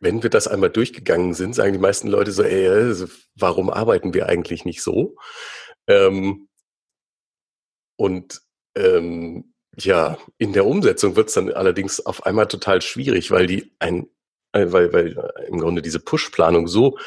wenn 0.00 0.22
wir 0.22 0.30
das 0.30 0.48
einmal 0.48 0.70
durchgegangen 0.70 1.34
sind, 1.34 1.54
sagen 1.54 1.72
die 1.72 1.78
meisten 1.78 2.08
Leute 2.08 2.32
so, 2.32 2.42
ey, 2.42 2.68
also 2.68 3.06
warum 3.34 3.70
arbeiten 3.70 4.14
wir 4.14 4.26
eigentlich 4.26 4.64
nicht 4.64 4.82
so? 4.82 5.16
Ähm, 5.86 6.48
und 7.96 8.40
ähm, 8.76 9.54
ja, 9.78 10.18
in 10.38 10.52
der 10.52 10.66
Umsetzung 10.66 11.16
wird 11.16 11.28
es 11.28 11.34
dann 11.34 11.52
allerdings 11.52 12.04
auf 12.04 12.26
einmal 12.26 12.46
total 12.46 12.82
schwierig, 12.82 13.30
weil 13.30 13.46
die 13.46 13.74
ein, 13.78 14.08
äh, 14.52 14.66
weil, 14.68 14.92
weil 14.92 15.18
äh, 15.18 15.48
im 15.48 15.58
Grunde 15.58 15.82
diese 15.82 16.00
Push-Planung 16.00 16.68
so, 16.68 16.98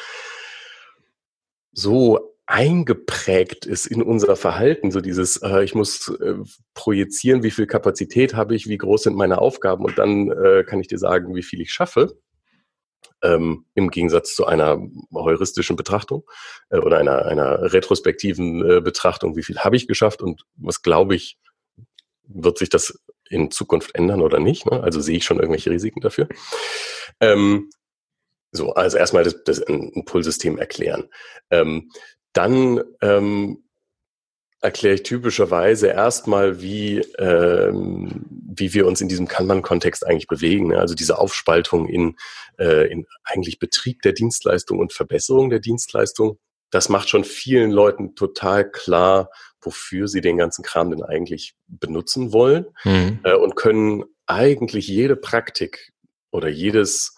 so 1.71 2.35
eingeprägt 2.45 3.65
ist 3.65 3.87
in 3.87 4.01
unser 4.01 4.35
Verhalten, 4.37 4.91
so 4.91 5.01
dieses, 5.01 5.37
äh, 5.37 5.63
ich 5.63 5.75
muss 5.75 6.09
äh, 6.09 6.35
projizieren, 6.73 7.43
wie 7.43 7.51
viel 7.51 7.67
Kapazität 7.67 8.35
habe 8.35 8.55
ich, 8.55 8.67
wie 8.67 8.77
groß 8.77 9.03
sind 9.03 9.15
meine 9.15 9.39
Aufgaben 9.39 9.83
und 9.83 9.97
dann 9.97 10.31
äh, 10.31 10.63
kann 10.63 10.79
ich 10.79 10.87
dir 10.87 10.97
sagen, 10.97 11.35
wie 11.35 11.43
viel 11.43 11.61
ich 11.61 11.71
schaffe 11.71 12.17
ähm, 13.23 13.65
im 13.73 13.89
Gegensatz 13.89 14.35
zu 14.35 14.45
einer 14.45 14.79
heuristischen 15.13 15.75
Betrachtung 15.75 16.23
äh, 16.69 16.77
oder 16.77 16.97
einer, 16.97 17.25
einer 17.25 17.73
retrospektiven 17.73 18.69
äh, 18.69 18.81
Betrachtung, 18.81 19.35
wie 19.35 19.43
viel 19.43 19.59
habe 19.59 19.75
ich 19.75 19.87
geschafft 19.87 20.21
und 20.21 20.43
was 20.55 20.81
glaube 20.81 21.15
ich, 21.15 21.37
wird 22.23 22.57
sich 22.57 22.69
das 22.69 22.99
in 23.29 23.51
Zukunft 23.51 23.95
ändern 23.95 24.21
oder 24.21 24.39
nicht? 24.39 24.65
Ne? 24.69 24.81
Also 24.81 25.01
sehe 25.01 25.17
ich 25.17 25.25
schon 25.25 25.37
irgendwelche 25.37 25.71
Risiken 25.71 26.01
dafür. 26.01 26.27
Ähm, 27.19 27.69
so, 28.51 28.73
also 28.73 28.97
erstmal 28.97 29.23
das, 29.23 29.43
das 29.43 29.59
Impulssystem 29.59 30.57
erklären. 30.57 31.09
Ähm, 31.49 31.91
dann 32.33 32.81
ähm, 33.01 33.66
erkläre 34.61 34.95
ich 34.95 35.03
typischerweise 35.03 35.87
erstmal, 35.87 36.61
wie, 36.61 36.99
ähm, 37.19 38.25
wie 38.29 38.73
wir 38.73 38.87
uns 38.87 39.01
in 39.01 39.07
diesem 39.07 39.27
Kanban-Kontext 39.27 40.05
eigentlich 40.05 40.27
bewegen. 40.27 40.69
Ne? 40.69 40.79
Also 40.79 40.95
diese 40.95 41.19
Aufspaltung 41.19 41.87
in, 41.87 42.15
äh, 42.57 42.91
in 42.91 43.05
eigentlich 43.23 43.59
Betrieb 43.59 44.01
der 44.01 44.13
Dienstleistung 44.13 44.79
und 44.79 44.93
Verbesserung 44.93 45.49
der 45.49 45.59
Dienstleistung. 45.59 46.39
Das 46.71 46.89
macht 46.89 47.09
schon 47.09 47.23
vielen 47.23 47.71
Leuten 47.71 48.15
total 48.15 48.69
klar, 48.69 49.29
wofür 49.61 50.07
sie 50.07 50.21
den 50.21 50.37
ganzen 50.37 50.63
Kram 50.63 50.89
denn 50.89 51.03
eigentlich 51.03 51.55
benutzen 51.67 52.33
wollen 52.33 52.65
mhm. 52.83 53.19
äh, 53.23 53.35
und 53.35 53.55
können 53.55 54.05
eigentlich 54.25 54.87
jede 54.87 55.15
Praktik 55.15 55.93
oder 56.31 56.49
jedes 56.49 57.16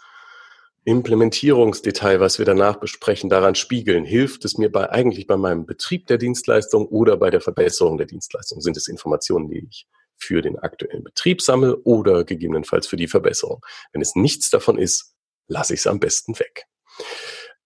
Implementierungsdetail, 0.90 2.20
was 2.20 2.40
wir 2.40 2.46
danach 2.46 2.78
besprechen, 2.78 3.30
daran 3.30 3.54
spiegeln. 3.54 4.06
Hilft 4.06 4.44
es 4.44 4.58
mir 4.58 4.72
bei, 4.72 4.90
eigentlich 4.90 5.28
bei 5.28 5.38
meinem 5.38 5.68
Betrieb 5.68 6.08
der 6.08 6.18
Dienstleistung 6.18 6.88
oder 6.88 7.16
bei 7.16 7.30
der 7.30 7.42
Verbesserung 7.42 7.98
der 7.98 8.08
Dienstleistung? 8.08 8.60
Sind 8.60 8.76
es 8.76 8.88
Informationen, 8.88 9.50
die 9.50 9.68
ich 9.70 9.88
für 10.18 10.42
den 10.42 10.58
aktuellen 10.58 11.04
Betrieb 11.04 11.44
sammle 11.44 11.78
oder 11.84 12.24
gegebenenfalls 12.24 12.88
für 12.88 12.98
die 12.98 13.08
Verbesserung? 13.08 13.64
Wenn 13.92 14.02
es 14.02 14.16
nichts 14.16 14.50
davon 14.50 14.80
ist, 14.80 15.14
lasse 15.48 15.76
ich 15.76 15.82
es 15.82 15.88
am 15.88 16.00
besten 16.00 16.40
weg. 16.40 16.66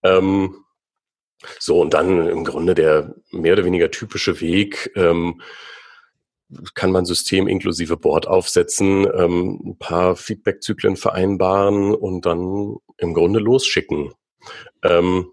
Ähm, 0.02 0.62
so, 1.58 1.80
und 1.80 1.94
dann 1.94 2.28
im 2.28 2.44
Grunde 2.44 2.74
der 2.74 3.14
mehr 3.30 3.54
oder 3.54 3.64
weniger 3.64 3.90
typische 3.90 4.42
Weg, 4.42 4.92
ähm, 4.96 5.40
kann 6.74 6.92
man 6.92 7.04
System 7.04 7.48
inklusive 7.48 7.96
Board 7.96 8.26
aufsetzen, 8.26 9.06
ähm, 9.14 9.60
ein 9.64 9.78
paar 9.78 10.16
Feedback-Zyklen 10.16 10.96
vereinbaren 10.96 11.94
und 11.94 12.26
dann 12.26 12.76
im 12.98 13.14
Grunde 13.14 13.40
losschicken. 13.40 14.12
Ähm, 14.82 15.30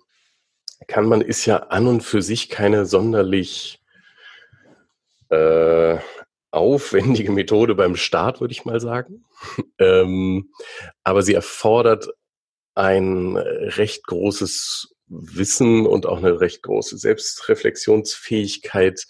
Kanban 0.87 1.21
ist 1.21 1.45
ja 1.45 1.57
an 1.57 1.87
und 1.87 2.01
für 2.01 2.21
sich 2.21 2.49
keine 2.49 2.85
sonderlich 2.85 3.81
äh, 5.29 5.97
aufwendige 6.51 7.31
Methode 7.31 7.75
beim 7.75 7.95
Start, 7.95 8.41
würde 8.41 8.51
ich 8.51 8.65
mal 8.65 8.79
sagen. 8.79 9.25
ähm, 9.79 10.51
aber 11.03 11.23
sie 11.23 11.33
erfordert 11.33 12.09
ein 12.75 13.37
recht 13.37 14.05
großes 14.05 14.93
Wissen 15.07 15.85
und 15.85 16.05
auch 16.05 16.19
eine 16.19 16.39
recht 16.39 16.63
große 16.63 16.97
Selbstreflexionsfähigkeit 16.97 19.07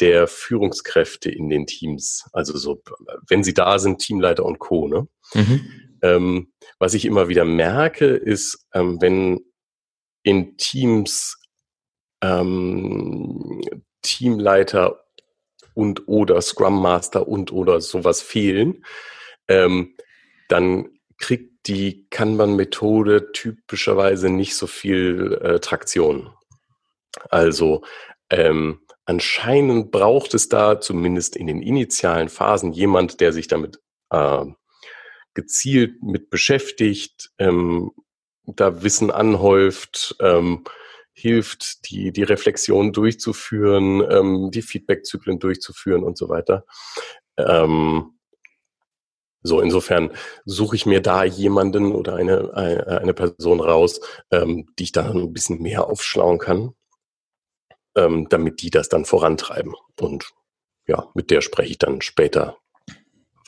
der 0.00 0.26
Führungskräfte 0.26 1.30
in 1.30 1.48
den 1.48 1.66
Teams. 1.66 2.28
Also 2.32 2.56
so, 2.56 2.82
wenn 3.28 3.44
sie 3.44 3.54
da 3.54 3.78
sind, 3.78 4.00
Teamleiter 4.00 4.44
und 4.44 4.58
Co. 4.58 4.88
Ne? 4.88 5.08
Mhm. 5.34 5.70
Ähm, 6.02 6.52
was 6.78 6.94
ich 6.94 7.04
immer 7.04 7.28
wieder 7.28 7.44
merke, 7.44 8.06
ist, 8.06 8.66
ähm, 8.74 9.00
wenn 9.00 9.40
in 10.22 10.56
Teams 10.56 11.36
ähm, 12.22 13.62
Teamleiter 14.02 15.04
und 15.74 16.08
oder 16.08 16.40
Scrum 16.40 16.80
Master 16.80 17.28
und 17.28 17.52
oder 17.52 17.80
sowas 17.80 18.20
fehlen, 18.22 18.84
ähm, 19.48 19.96
dann 20.48 20.88
kriegt 21.18 21.66
die 21.66 22.06
Kanban-Methode 22.10 23.32
typischerweise 23.32 24.28
nicht 24.28 24.56
so 24.56 24.66
viel 24.66 25.38
äh, 25.42 25.60
Traktion. 25.60 26.30
Also 27.30 27.82
ähm, 28.30 28.80
anscheinend 29.04 29.90
braucht 29.90 30.34
es 30.34 30.48
da 30.48 30.80
zumindest 30.80 31.36
in 31.36 31.46
den 31.46 31.62
initialen 31.62 32.28
Phasen 32.28 32.72
jemand, 32.72 33.20
der 33.20 33.32
sich 33.32 33.48
damit 33.48 33.80
äh, 34.10 34.44
gezielt 35.34 36.02
mit 36.02 36.30
beschäftigt, 36.30 37.30
ähm, 37.38 37.90
da 38.46 38.82
Wissen 38.82 39.10
anhäuft, 39.10 40.16
ähm, 40.20 40.64
hilft, 41.12 41.88
die, 41.88 42.12
die 42.12 42.22
Reflexion 42.22 42.92
durchzuführen, 42.92 44.02
ähm, 44.10 44.50
die 44.50 44.62
Feedbackzyklen 44.62 45.38
durchzuführen 45.38 46.02
und 46.02 46.18
so 46.18 46.28
weiter. 46.28 46.64
Ähm, 47.36 48.18
so, 49.42 49.60
insofern 49.60 50.10
suche 50.46 50.74
ich 50.74 50.86
mir 50.86 51.02
da 51.02 51.22
jemanden 51.22 51.92
oder 51.92 52.16
eine, 52.16 52.54
eine 52.54 53.12
Person 53.12 53.60
raus, 53.60 54.00
ähm, 54.30 54.66
die 54.78 54.84
ich 54.84 54.92
da 54.92 55.10
ein 55.10 55.32
bisschen 55.32 55.60
mehr 55.60 55.86
aufschlauen 55.86 56.38
kann, 56.38 56.74
ähm, 57.96 58.26
damit 58.28 58.62
die 58.62 58.70
das 58.70 58.88
dann 58.88 59.04
vorantreiben. 59.04 59.74
Und 60.00 60.30
ja, 60.86 61.08
mit 61.14 61.30
der 61.30 61.40
spreche 61.40 61.72
ich 61.72 61.78
dann 61.78 62.00
später 62.00 62.58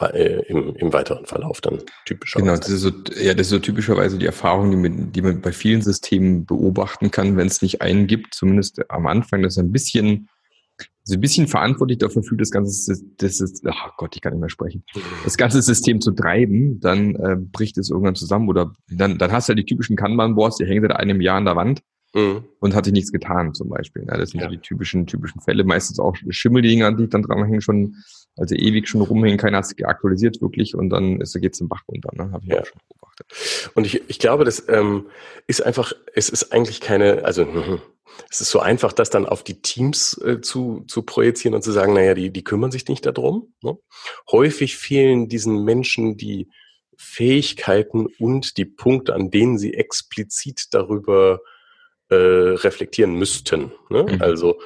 äh, 0.00 0.42
im, 0.48 0.74
im 0.76 0.92
weiteren 0.92 1.26
Verlauf 1.26 1.60
dann 1.60 1.82
typischerweise. 2.04 2.46
Genau, 2.46 2.58
das 2.58 2.68
ist 2.68 2.80
so, 2.82 2.90
ja, 3.20 3.34
das 3.34 3.46
ist 3.46 3.50
so 3.50 3.58
typischerweise 3.58 4.18
die 4.18 4.26
Erfahrung, 4.26 4.70
die 4.70 4.76
man, 4.76 5.12
die 5.12 5.22
man 5.22 5.40
bei 5.40 5.52
vielen 5.52 5.82
Systemen 5.82 6.44
beobachten 6.44 7.10
kann, 7.10 7.36
wenn 7.36 7.46
es 7.46 7.62
nicht 7.62 7.82
einen 7.82 8.06
gibt, 8.06 8.34
zumindest 8.34 8.90
am 8.90 9.06
Anfang, 9.06 9.42
dass 9.42 9.58
ein 9.58 9.72
bisschen, 9.72 10.28
also 10.78 11.14
ein 11.14 11.20
bisschen 11.20 11.46
verantwortlich 11.46 11.98
dafür 11.98 12.22
fühlt, 12.22 12.40
das 12.40 12.50
ganze, 12.50 12.94
das 13.18 13.40
ist, 13.40 13.62
ach 13.66 13.96
Gott, 13.96 14.14
ich 14.16 14.22
kann 14.22 14.34
nicht 14.34 14.40
mehr 14.40 14.50
sprechen, 14.50 14.84
das 15.24 15.36
ganze 15.36 15.62
System 15.62 16.00
zu 16.00 16.12
treiben, 16.12 16.78
dann 16.80 17.14
äh, 17.14 17.36
bricht 17.38 17.78
es 17.78 17.90
irgendwann 17.90 18.16
zusammen 18.16 18.48
oder 18.48 18.72
dann, 18.90 19.16
dann 19.16 19.32
hast 19.32 19.48
du 19.48 19.52
ja 19.52 19.56
die 19.56 19.64
typischen 19.64 19.96
Kanban-Boards, 19.96 20.58
die 20.58 20.66
hängen 20.66 20.82
seit 20.82 20.92
einem 20.92 21.20
Jahr 21.20 21.38
an 21.38 21.46
der 21.46 21.56
Wand 21.56 21.82
mhm. 22.16 22.44
und 22.58 22.74
hat 22.74 22.86
sich 22.86 22.94
nichts 22.94 23.12
getan 23.12 23.54
zum 23.54 23.68
Beispiel. 23.68 24.04
Ja, 24.08 24.16
das 24.16 24.30
sind 24.30 24.40
ja. 24.40 24.46
so 24.46 24.50
die 24.50 24.60
typischen, 24.60 25.06
typischen 25.06 25.40
Fälle, 25.40 25.64
meistens 25.64 26.00
auch 26.00 26.16
Schimmeldinger, 26.28 26.92
die 26.92 27.08
dann 27.08 27.22
dranhängen, 27.22 27.60
schon 27.60 27.96
also 28.36 28.54
ewig 28.54 28.88
schon 28.88 29.00
rumhängen, 29.00 29.38
keiner 29.38 29.58
hat 29.58 29.64
es 29.64 29.84
aktualisiert 29.84 30.42
wirklich 30.42 30.74
und 30.74 30.90
dann 30.90 31.20
ist, 31.20 31.38
geht's 31.40 31.60
im 31.60 31.68
Bach 31.68 31.82
runter, 31.88 32.10
ne? 32.12 32.32
Habe 32.32 32.44
ich 32.44 32.50
ja. 32.50 32.60
auch 32.60 32.66
schon 32.66 32.80
beobachtet. 32.88 33.70
Und 33.74 33.86
ich, 33.86 34.02
ich 34.08 34.18
glaube, 34.18 34.44
das 34.44 34.68
ähm, 34.68 35.06
ist 35.46 35.64
einfach, 35.64 35.92
es 36.14 36.28
ist 36.28 36.52
eigentlich 36.52 36.80
keine, 36.80 37.24
also 37.24 37.46
es 38.30 38.40
ist 38.42 38.50
so 38.50 38.60
einfach, 38.60 38.92
das 38.92 39.10
dann 39.10 39.26
auf 39.26 39.42
die 39.42 39.62
Teams 39.62 40.18
äh, 40.18 40.40
zu, 40.40 40.84
zu 40.86 41.02
projizieren 41.02 41.54
und 41.54 41.62
zu 41.62 41.72
sagen, 41.72 41.94
naja, 41.94 42.14
die, 42.14 42.30
die 42.30 42.44
kümmern 42.44 42.70
sich 42.70 42.86
nicht 42.88 43.06
darum. 43.06 43.54
Ne? 43.62 43.78
Häufig 44.30 44.76
fehlen 44.76 45.28
diesen 45.28 45.64
Menschen 45.64 46.16
die 46.16 46.50
Fähigkeiten 46.98 48.06
und 48.18 48.56
die 48.56 48.64
Punkte, 48.64 49.14
an 49.14 49.30
denen 49.30 49.58
sie 49.58 49.74
explizit 49.74 50.68
darüber 50.72 51.40
äh, 52.08 52.14
reflektieren 52.14 53.14
müssten. 53.14 53.72
Ne? 53.90 54.04
Mhm. 54.04 54.22
Also 54.22 54.60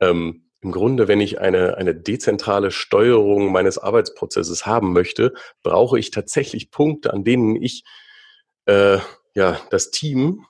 ähm, 0.00 0.44
im 0.60 0.72
Grunde, 0.72 1.08
wenn 1.08 1.20
ich 1.20 1.40
eine, 1.40 1.76
eine 1.76 1.94
dezentrale 1.94 2.70
Steuerung 2.70 3.52
meines 3.52 3.76
Arbeitsprozesses 3.76 4.64
haben 4.64 4.92
möchte, 4.92 5.34
brauche 5.62 5.98
ich 5.98 6.10
tatsächlich 6.10 6.70
Punkte, 6.70 7.12
an 7.12 7.22
denen 7.22 7.60
ich 7.62 7.84
äh, 8.64 8.98
ja, 9.34 9.60
das 9.70 9.90
Team 9.90 10.46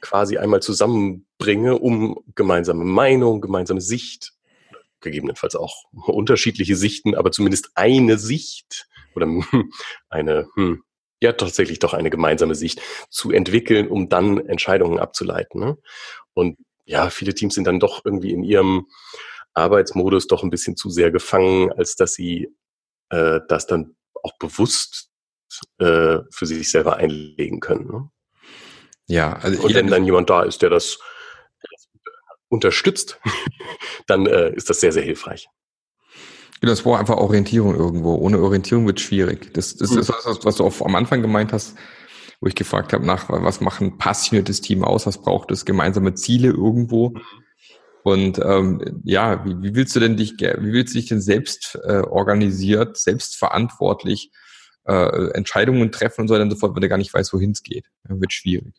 quasi 0.00 0.38
einmal 0.38 0.62
zusammenbringe, 0.62 1.78
um 1.78 2.22
gemeinsame 2.34 2.84
Meinung, 2.84 3.42
gemeinsame 3.42 3.82
Sicht, 3.82 4.32
gegebenenfalls 5.00 5.56
auch 5.56 5.84
unterschiedliche 5.92 6.76
Sichten, 6.76 7.14
aber 7.14 7.30
zumindest 7.32 7.70
eine 7.74 8.18
Sicht 8.18 8.88
oder 9.14 9.26
eine, 10.08 10.48
hm, 10.54 10.82
ja 11.20 11.32
tatsächlich 11.32 11.78
doch 11.78 11.94
eine 11.94 12.10
gemeinsame 12.10 12.54
Sicht 12.54 12.80
zu 13.10 13.30
entwickeln, 13.30 13.88
um 13.88 14.08
dann 14.08 14.38
Entscheidungen 14.46 14.98
abzuleiten. 14.98 15.60
Ne? 15.60 15.78
Und 16.34 16.58
ja, 16.84 17.10
viele 17.10 17.34
Teams 17.34 17.54
sind 17.54 17.66
dann 17.66 17.80
doch 17.80 18.04
irgendwie 18.04 18.32
in 18.32 18.42
ihrem 18.42 18.86
Arbeitsmodus 19.54 20.26
doch 20.26 20.42
ein 20.42 20.50
bisschen 20.50 20.76
zu 20.76 20.90
sehr 20.90 21.10
gefangen, 21.10 21.72
als 21.72 21.94
dass 21.96 22.14
sie 22.14 22.54
äh, 23.10 23.40
das 23.48 23.66
dann 23.66 23.96
auch 24.22 24.36
bewusst 24.38 25.10
äh, 25.78 26.18
für 26.30 26.46
sich 26.46 26.70
selber 26.70 26.96
einlegen 26.96 27.60
können. 27.60 27.86
Ne? 27.86 28.10
Ja, 29.06 29.34
also 29.34 29.62
und 29.62 29.74
wenn 29.74 29.88
dann 29.88 30.04
jemand 30.04 30.30
da 30.30 30.42
ist, 30.42 30.62
der 30.62 30.70
das, 30.70 30.98
der 31.62 31.68
das 31.72 31.88
unterstützt, 32.48 33.20
dann 34.06 34.26
äh, 34.26 34.54
ist 34.54 34.70
das 34.70 34.80
sehr, 34.80 34.92
sehr 34.92 35.02
hilfreich. 35.02 35.48
Genau, 36.60 36.72
das 36.72 36.82
braucht 36.82 37.00
einfach 37.00 37.16
Orientierung 37.16 37.74
irgendwo. 37.74 38.14
Ohne 38.16 38.38
Orientierung 38.40 38.86
wird 38.86 38.98
es 38.98 39.04
schwierig. 39.04 39.52
Das, 39.54 39.76
das 39.76 39.90
mhm. 39.92 40.00
ist 40.00 40.08
das, 40.10 40.44
was 40.44 40.56
du 40.56 40.64
auch 40.64 40.80
am 40.82 40.94
Anfang 40.94 41.22
gemeint 41.22 41.52
hast, 41.52 41.74
wo 42.40 42.48
ich 42.48 42.54
gefragt 42.54 42.92
habe 42.92 43.04
nach, 43.06 43.28
was 43.28 43.60
macht 43.60 43.80
ein 43.80 43.98
passioniertes 43.98 44.60
Team 44.60 44.84
aus, 44.84 45.06
was 45.06 45.20
braucht 45.20 45.50
es, 45.50 45.64
gemeinsame 45.64 46.14
Ziele 46.14 46.48
irgendwo. 46.48 47.10
Mhm. 47.10 47.20
Und 48.02 48.38
ähm, 48.38 49.02
ja, 49.04 49.44
wie, 49.44 49.62
wie 49.62 49.74
willst 49.74 49.94
du 49.94 50.00
denn 50.00 50.16
dich, 50.16 50.32
wie 50.38 50.72
willst 50.72 50.94
du 50.94 50.98
dich 50.98 51.08
denn 51.08 51.20
selbst 51.20 51.78
äh, 51.84 52.00
organisiert, 52.00 52.96
selbstverantwortlich 52.96 54.30
äh, 54.86 55.30
Entscheidungen 55.32 55.92
treffen 55.92 56.22
und 56.22 56.28
so 56.28 56.34
weiter 56.34 56.44
und 56.44 56.50
so 56.50 56.56
fort, 56.56 56.74
wenn 56.74 56.82
du 56.82 56.88
gar 56.88 56.98
nicht 56.98 57.12
weißt, 57.12 57.32
wohin 57.32 57.50
es 57.50 57.62
geht? 57.62 57.86
Ja, 58.08 58.18
wird 58.18 58.32
schwierig. 58.32 58.74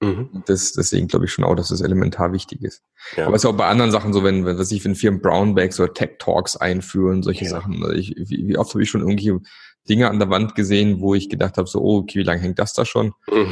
Mhm. 0.00 0.42
Das, 0.46 0.72
deswegen 0.72 1.08
glaube 1.08 1.26
ich 1.26 1.32
schon 1.32 1.44
auch, 1.44 1.54
dass 1.54 1.68
das 1.68 1.80
elementar 1.80 2.32
wichtig 2.32 2.62
ist. 2.62 2.82
Ja. 3.16 3.26
Aber 3.26 3.36
es 3.36 3.44
ist 3.44 3.50
auch 3.50 3.56
bei 3.56 3.66
anderen 3.66 3.90
Sachen 3.90 4.12
so, 4.12 4.24
wenn, 4.24 4.44
wenn 4.44 4.58
was 4.58 4.72
ich, 4.72 4.84
wenn 4.84 4.94
Firmen 4.94 5.20
Brownbacks 5.20 5.78
oder 5.80 5.92
Tech 5.92 6.16
Talks 6.18 6.56
einführen, 6.56 7.22
solche 7.22 7.44
ja. 7.44 7.50
Sachen. 7.50 7.82
Also 7.82 7.94
ich, 7.94 8.14
wie, 8.16 8.48
wie 8.48 8.58
oft 8.58 8.72
habe 8.72 8.82
ich 8.82 8.90
schon 8.90 9.00
irgendwelche 9.00 9.40
Dinge 9.88 10.08
an 10.08 10.18
der 10.20 10.30
Wand 10.30 10.54
gesehen, 10.54 11.00
wo 11.00 11.14
ich 11.14 11.28
gedacht 11.28 11.56
habe, 11.56 11.68
so, 11.68 11.80
oh, 11.80 11.98
okay, 11.98 12.20
wie 12.20 12.24
lange 12.24 12.40
hängt 12.40 12.58
das 12.58 12.72
da 12.72 12.84
schon? 12.84 13.12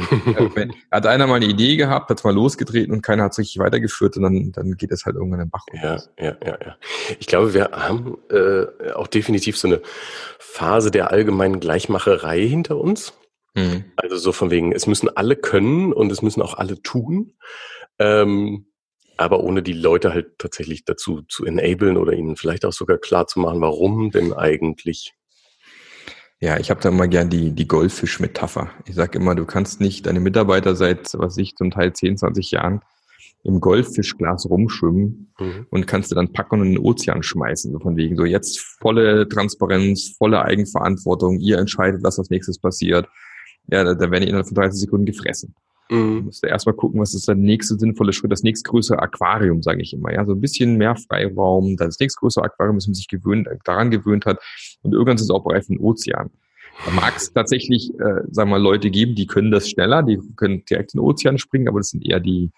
Äh, 0.55 0.67
hat 0.91 1.05
einer 1.05 1.27
mal 1.27 1.35
eine 1.35 1.45
Idee 1.45 1.75
gehabt, 1.75 2.09
hat 2.09 2.23
mal 2.23 2.33
losgetreten 2.33 2.93
und 2.93 3.01
keiner 3.01 3.23
hat 3.23 3.33
es 3.33 3.39
richtig 3.39 3.59
weitergeführt 3.59 4.17
und 4.17 4.23
dann, 4.23 4.51
dann 4.51 4.77
geht 4.77 4.91
es 4.91 5.05
halt 5.05 5.15
irgendwann 5.15 5.41
in 5.41 5.45
den 5.45 5.49
Bach. 5.49 5.65
Ja, 5.73 6.01
ja, 6.17 6.37
ja, 6.43 6.57
ja. 6.63 6.77
Ich 7.19 7.27
glaube, 7.27 7.53
wir 7.53 7.69
haben 7.71 8.17
äh, 8.29 8.91
auch 8.93 9.07
definitiv 9.07 9.57
so 9.57 9.67
eine 9.67 9.81
Phase 10.39 10.91
der 10.91 11.11
allgemeinen 11.11 11.59
Gleichmacherei 11.59 12.47
hinter 12.47 12.77
uns. 12.77 13.13
Mhm. 13.53 13.85
Also 13.95 14.17
so 14.17 14.31
von 14.31 14.51
wegen, 14.51 14.71
es 14.71 14.87
müssen 14.87 15.09
alle 15.09 15.35
können 15.35 15.93
und 15.93 16.11
es 16.11 16.21
müssen 16.21 16.41
auch 16.41 16.55
alle 16.55 16.81
tun. 16.81 17.33
Ähm, 17.99 18.67
aber 19.17 19.41
ohne 19.41 19.61
die 19.61 19.73
Leute 19.73 20.13
halt 20.13 20.39
tatsächlich 20.39 20.85
dazu 20.85 21.21
zu 21.23 21.45
enablen 21.45 21.97
oder 21.97 22.13
ihnen 22.13 22.37
vielleicht 22.37 22.65
auch 22.65 22.73
sogar 22.73 22.97
klar 22.97 23.27
zu 23.27 23.39
machen, 23.39 23.61
warum 23.61 24.09
denn 24.11 24.33
eigentlich 24.33 25.13
ja, 26.43 26.59
ich 26.59 26.71
habe 26.71 26.81
da 26.81 26.89
immer 26.89 27.07
gern 27.07 27.29
die, 27.29 27.51
die 27.51 27.67
Goldfisch-Metapher. 27.67 28.71
Ich 28.87 28.95
sage 28.95 29.19
immer, 29.19 29.35
du 29.35 29.45
kannst 29.45 29.79
nicht 29.79 30.07
deine 30.07 30.19
Mitarbeiter 30.19 30.75
seit, 30.75 31.13
was 31.13 31.37
ich, 31.37 31.55
zum 31.55 31.69
Teil 31.69 31.93
10, 31.93 32.17
20 32.17 32.49
Jahren 32.49 32.81
im 33.43 33.59
Goldfischglas 33.59 34.49
rumschwimmen 34.49 35.33
mhm. 35.39 35.67
und 35.69 35.85
kannst 35.85 36.09
du 36.09 36.15
dann 36.15 36.33
packen 36.33 36.61
und 36.61 36.67
in 36.67 36.73
den 36.73 36.83
Ozean 36.83 37.21
schmeißen. 37.21 37.71
So 37.71 37.79
von 37.79 37.95
wegen 37.95 38.17
so 38.17 38.25
jetzt 38.25 38.59
volle 38.59 39.29
Transparenz, 39.29 40.15
volle 40.17 40.43
Eigenverantwortung, 40.43 41.39
ihr 41.39 41.59
entscheidet, 41.59 42.01
was 42.03 42.17
als 42.17 42.31
nächstes 42.31 42.59
passiert. 42.59 43.07
Ja, 43.71 43.83
da, 43.83 43.93
da 43.93 44.11
werden 44.11 44.23
die 44.23 44.29
innerhalb 44.29 44.47
von 44.47 44.55
30 44.55 44.79
Sekunden 44.79 45.05
gefressen. 45.05 45.55
Mhm. 45.89 46.17
Du 46.17 46.21
musst 46.23 46.43
erstmal 46.43 46.75
gucken, 46.75 46.99
was 47.01 47.13
ist 47.13 47.27
der 47.27 47.35
nächste 47.35 47.77
sinnvolle 47.77 48.13
Schritt, 48.13 48.31
das 48.31 48.43
nächstgrößere 48.43 48.99
Aquarium, 48.99 49.61
sage 49.61 49.81
ich 49.81 49.93
immer. 49.93 50.11
Ja, 50.13 50.25
so 50.25 50.33
ein 50.33 50.41
bisschen 50.41 50.77
mehr 50.77 50.95
Freiraum, 50.95 51.75
das 51.77 51.99
nächstgrößere 51.99 52.45
Aquarium, 52.45 52.77
das 52.77 52.87
man 52.87 52.93
sich 52.93 53.07
gewöhnt, 53.07 53.47
daran 53.65 53.91
gewöhnt 53.91 54.25
hat. 54.25 54.39
Und 54.83 54.93
irgendwann 54.93 55.15
ist 55.15 55.23
es 55.23 55.29
auch 55.29 55.43
bereit 55.43 55.65
für 55.65 55.73
den 55.73 55.81
Ozean. 55.81 56.31
Da 56.85 56.91
mag 56.91 57.13
es 57.15 57.31
tatsächlich, 57.33 57.93
äh, 57.95 58.21
sagen 58.31 58.49
wir 58.49 58.57
mal, 58.57 58.61
Leute 58.61 58.89
geben, 58.89 59.15
die 59.15 59.27
können 59.27 59.51
das 59.51 59.69
schneller, 59.69 60.01
die 60.01 60.19
können 60.35 60.63
direkt 60.65 60.93
in 60.93 60.99
den 60.99 61.05
Ozean 61.05 61.37
springen, 61.37 61.67
aber 61.67 61.79
das 61.79 61.89
sind 61.89 62.05
eher 62.05 62.19
die, 62.19 62.51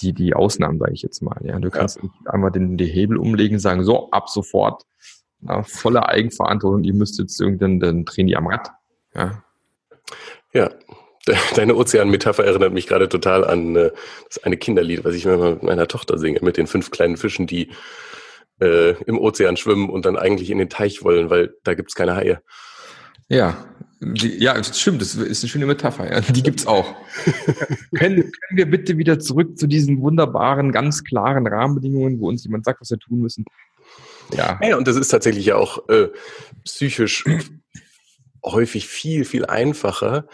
die, 0.00 0.12
die 0.12 0.34
Ausnahmen, 0.34 0.78
sage 0.78 0.92
ich 0.92 1.02
jetzt 1.02 1.22
mal. 1.22 1.38
Ja, 1.44 1.58
du 1.58 1.70
kannst 1.70 2.00
ja. 2.02 2.08
einmal 2.26 2.52
den, 2.52 2.78
den 2.78 2.88
Hebel 2.88 3.16
umlegen, 3.16 3.58
sagen, 3.58 3.82
so, 3.84 4.10
ab 4.10 4.28
sofort, 4.28 4.84
na, 5.40 5.62
volle 5.62 6.08
Eigenverantwortung, 6.08 6.84
ihr 6.84 6.94
müsst 6.94 7.18
jetzt 7.18 7.40
irgendwann, 7.40 7.80
dann 7.80 8.04
drehen 8.04 8.28
die 8.28 8.36
am 8.36 8.46
Rad. 8.46 8.70
Ja. 9.14 9.42
Ja, 10.56 10.70
Deine 11.56 11.74
Ozean-Metapher 11.74 12.44
erinnert 12.44 12.72
mich 12.72 12.86
gerade 12.86 13.08
total 13.08 13.44
an 13.44 13.74
äh, 13.74 13.90
das 14.28 14.44
eine 14.44 14.56
Kinderlied, 14.56 15.04
was 15.04 15.14
ich 15.14 15.24
mit 15.24 15.62
meiner 15.62 15.88
Tochter 15.88 16.18
singe, 16.18 16.38
mit 16.42 16.56
den 16.56 16.68
fünf 16.68 16.92
kleinen 16.92 17.16
Fischen, 17.16 17.48
die 17.48 17.70
äh, 18.60 18.92
im 19.04 19.18
Ozean 19.18 19.56
schwimmen 19.56 19.90
und 19.90 20.06
dann 20.06 20.16
eigentlich 20.16 20.50
in 20.50 20.58
den 20.58 20.68
Teich 20.68 21.02
wollen, 21.02 21.28
weil 21.28 21.54
da 21.64 21.74
gibt's 21.74 21.96
keine 21.96 22.14
Haie. 22.14 22.42
Ja, 23.28 23.66
die, 24.00 24.40
ja, 24.40 24.54
das 24.54 24.80
stimmt, 24.80 25.00
das 25.00 25.16
ist 25.16 25.42
eine 25.42 25.50
schöne 25.50 25.66
Metapher. 25.66 26.08
Ja. 26.08 26.20
Die 26.20 26.44
gibt's 26.44 26.66
auch. 26.66 26.94
können, 27.96 28.22
können 28.22 28.52
wir 28.52 28.70
bitte 28.70 28.96
wieder 28.96 29.18
zurück 29.18 29.58
zu 29.58 29.66
diesen 29.66 30.00
wunderbaren, 30.00 30.70
ganz 30.70 31.02
klaren 31.02 31.46
Rahmenbedingungen, 31.48 32.20
wo 32.20 32.28
uns 32.28 32.44
jemand 32.44 32.64
sagt, 32.64 32.80
was 32.80 32.90
wir 32.90 32.98
tun 32.98 33.18
müssen? 33.18 33.44
Ja. 34.32 34.60
Ja, 34.62 34.76
und 34.76 34.86
das 34.86 34.96
ist 34.96 35.08
tatsächlich 35.08 35.46
ja 35.46 35.56
auch 35.56 35.88
äh, 35.88 36.08
psychisch 36.64 37.24
häufig 38.44 38.86
viel, 38.86 39.24
viel 39.24 39.46
einfacher, 39.46 40.26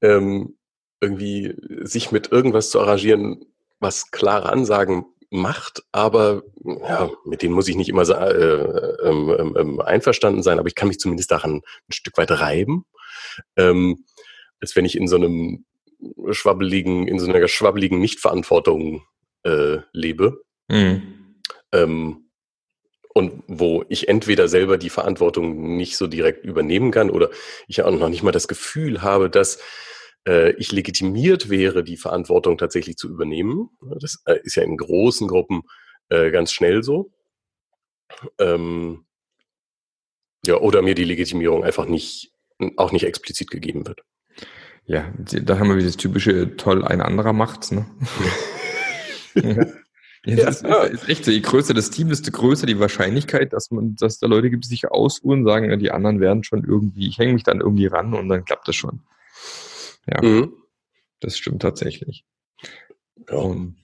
ähm, 0.00 0.56
irgendwie 1.00 1.54
sich 1.82 2.10
mit 2.10 2.32
irgendwas 2.32 2.70
zu 2.70 2.80
arrangieren, 2.80 3.44
was 3.80 4.10
klare 4.10 4.50
Ansagen 4.50 5.06
macht, 5.30 5.82
aber 5.92 6.42
ja, 6.64 7.10
mit 7.24 7.42
denen 7.42 7.54
muss 7.54 7.68
ich 7.68 7.76
nicht 7.76 7.88
immer 7.88 8.08
äh, 8.08 9.08
ähm, 9.08 9.34
ähm, 9.38 9.56
ähm, 9.58 9.80
einverstanden 9.80 10.42
sein, 10.42 10.58
aber 10.58 10.68
ich 10.68 10.74
kann 10.74 10.88
mich 10.88 10.98
zumindest 10.98 11.30
daran 11.30 11.56
ein 11.56 11.92
Stück 11.92 12.16
weit 12.16 12.30
reiben, 12.30 12.84
ähm, 13.56 14.04
als 14.60 14.74
wenn 14.74 14.86
ich 14.86 14.96
in 14.96 15.06
so 15.06 15.16
einem 15.16 15.64
schwabbeligen, 16.30 17.06
in 17.06 17.18
so 17.18 17.26
einer 17.26 17.46
schwabbeligen 17.46 17.98
Nichtverantwortung 17.98 19.02
äh, 19.42 19.78
lebe. 19.92 20.42
Mhm. 20.68 21.38
Und 23.14 23.42
wo 23.46 23.84
ich 23.88 24.08
entweder 24.08 24.48
selber 24.48 24.78
die 24.78 24.90
Verantwortung 24.90 25.76
nicht 25.76 25.96
so 25.96 26.06
direkt 26.06 26.44
übernehmen 26.44 26.90
kann 26.90 27.10
oder 27.10 27.30
ich 27.66 27.82
auch 27.82 27.90
noch 27.90 28.08
nicht 28.08 28.22
mal 28.22 28.32
das 28.32 28.48
Gefühl 28.48 29.02
habe, 29.02 29.30
dass 29.30 29.58
äh, 30.26 30.52
ich 30.52 30.72
legitimiert 30.72 31.48
wäre, 31.48 31.82
die 31.82 31.96
Verantwortung 31.96 32.58
tatsächlich 32.58 32.96
zu 32.96 33.08
übernehmen. 33.08 33.70
Das 34.00 34.22
äh, 34.26 34.38
ist 34.42 34.56
ja 34.56 34.62
in 34.62 34.76
großen 34.76 35.26
Gruppen 35.26 35.62
äh, 36.10 36.30
ganz 36.30 36.52
schnell 36.52 36.82
so. 36.82 37.10
Ähm, 38.38 39.06
ja, 40.46 40.56
oder 40.56 40.82
mir 40.82 40.94
die 40.94 41.04
Legitimierung 41.04 41.64
einfach 41.64 41.86
nicht, 41.86 42.32
auch 42.76 42.92
nicht 42.92 43.04
explizit 43.04 43.50
gegeben 43.50 43.86
wird. 43.86 44.02
Ja, 44.84 45.12
da 45.18 45.58
haben 45.58 45.68
wir 45.68 45.76
wieder 45.76 45.86
das 45.86 45.98
typische 45.98 46.56
toll 46.56 46.84
ein 46.84 47.02
anderer 47.02 47.34
macht's, 47.34 47.72
ne? 47.72 47.86
Ja, 49.34 49.66
das 50.36 50.62
ja. 50.62 50.82
Ist, 50.82 51.02
ist, 51.02 51.08
echt 51.08 51.24
so. 51.24 51.30
Je 51.30 51.40
größer 51.40 51.74
das 51.74 51.90
Team, 51.90 52.08
desto 52.08 52.30
größer 52.30 52.66
die 52.66 52.78
Wahrscheinlichkeit, 52.78 53.52
dass 53.52 53.70
man, 53.70 53.96
dass 53.96 54.18
da 54.18 54.26
Leute 54.26 54.50
gibt, 54.50 54.64
die 54.64 54.68
sich 54.68 54.90
ausruhen, 54.90 55.44
sagen, 55.44 55.70
ja, 55.70 55.76
die 55.76 55.90
anderen 55.90 56.20
werden 56.20 56.44
schon 56.44 56.64
irgendwie, 56.64 57.08
ich 57.08 57.18
hänge 57.18 57.32
mich 57.32 57.44
dann 57.44 57.60
irgendwie 57.60 57.86
ran 57.86 58.14
und 58.14 58.28
dann 58.28 58.44
klappt 58.44 58.68
das 58.68 58.76
schon. 58.76 59.00
Ja. 60.06 60.22
Mhm. 60.22 60.52
Das 61.20 61.36
stimmt 61.36 61.62
tatsächlich. 61.62 62.24
Ja. 63.28 63.36
Und, 63.36 63.77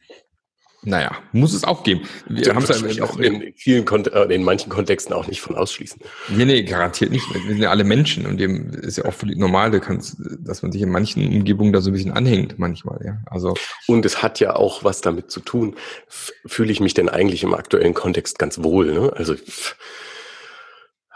naja, 0.85 1.13
muss 1.33 1.55
es 1.55 1.65
auch 1.65 1.83
geben. 1.83 2.03
Wir 2.29 2.55
haben 2.55 2.65
es 2.65 2.97
ja 2.97 3.05
auch 3.05 3.19
in 3.19 3.53
vielen 3.57 3.87
äh, 3.87 4.35
in 4.35 4.45
manchen 4.45 4.71
Kontexten 4.71 5.15
auch 5.15 5.27
nicht 5.27 5.41
von 5.41 5.57
ausschließen. 5.57 6.01
Nee, 6.29 6.45
nee, 6.45 6.63
garantiert 6.63 7.11
nicht. 7.11 7.25
Wir 7.33 7.41
sind 7.41 7.59
ja 7.59 7.71
alle 7.71 7.85
Menschen 7.85 8.27
und 8.27 8.39
dem 8.39 8.71
ist 8.71 8.99
ja 8.99 9.05
auch 9.05 9.15
völlig 9.15 9.39
normal, 9.39 9.71
dass 9.71 10.63
man 10.63 10.73
sich 10.73 10.83
in 10.83 10.91
manchen 10.91 11.27
Umgebungen 11.27 11.73
da 11.73 11.81
so 11.81 11.91
ein 11.91 11.95
bisschen 11.95 12.13
anhängt 12.13 12.59
manchmal, 12.59 13.01
ja. 13.05 13.19
Also. 13.27 13.55
Und 13.87 14.05
es 14.05 14.23
hat 14.23 14.41
ja 14.41 14.57
auch 14.57 14.85
was 14.85 15.01
damit 15.01 15.31
zu 15.31 15.41
tun. 15.41 15.77
Fühle 16.09 16.73
ich 16.73 16.81
mich 16.81 16.95
denn 16.95 17.09
eigentlich 17.09 17.43
im 17.43 17.55
aktuellen 17.55 17.95
Kontext 17.95 18.39
ganz 18.39 18.63
wohl, 18.63 18.93
ne? 18.93 19.13
Also, 19.15 19.35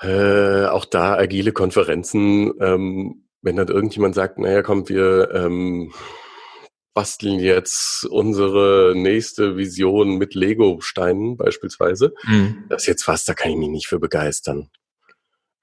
äh, 0.01 0.67
auch 0.67 0.85
da 0.85 1.17
agile 1.17 1.53
Konferenzen, 1.53 2.53
ähm, 2.61 3.25
wenn 3.43 3.57
dann 3.57 3.69
irgendjemand 3.69 4.15
sagt, 4.15 4.39
naja, 4.39 4.63
komm, 4.63 4.89
wir 4.89 5.31
ähm, 5.35 5.93
basteln 6.99 7.39
jetzt 7.39 8.07
unsere 8.07 8.93
nächste 8.97 9.57
Vision 9.57 10.19
mit 10.19 10.35
Lego-Steinen 10.35 11.37
beispielsweise. 11.37 12.13
Mhm. 12.25 12.65
Das 12.69 12.83
ist 12.83 12.87
jetzt 12.89 13.07
was, 13.07 13.25
da 13.25 13.35
kann 13.35 13.53
ich 13.53 13.57
mich 13.57 13.69
nicht 13.69 13.87
für 13.87 14.01
begeistern. 14.01 14.69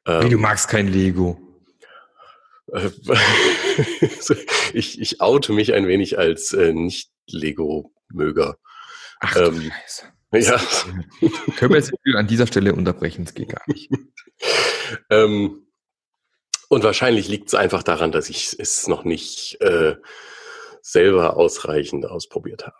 Ähm, 0.05 0.29
du 0.29 0.37
magst 0.37 0.69
kein 0.69 0.87
Lego. 0.87 1.37
ich, 4.73 5.01
ich 5.01 5.19
oute 5.19 5.51
mich 5.51 5.73
ein 5.73 5.89
wenig 5.89 6.17
als 6.17 6.53
äh, 6.53 6.71
Nicht-Lego-Möger. 6.71 8.55
Ach 9.19 9.35
ähm, 9.35 9.73
Scheiße. 10.31 10.53
Ja. 10.53 10.61
Können 11.57 11.73
wir 11.73 11.79
jetzt 11.79 11.91
an 12.15 12.27
dieser 12.27 12.47
Stelle 12.47 12.73
unterbrechen? 12.73 13.25
Es 13.25 13.33
geht 13.33 13.49
gar 13.49 13.63
nicht. 13.67 13.91
ähm, 15.09 15.67
und 16.69 16.83
wahrscheinlich 16.85 17.27
liegt 17.27 17.49
es 17.49 17.55
einfach 17.55 17.83
daran, 17.83 18.13
dass 18.13 18.29
ich 18.29 18.55
es 18.57 18.87
noch 18.87 19.03
nicht 19.03 19.59
äh, 19.59 19.97
selber 20.85 21.35
ausreichend 21.35 22.05
ausprobiert 22.05 22.65
habe. 22.67 22.75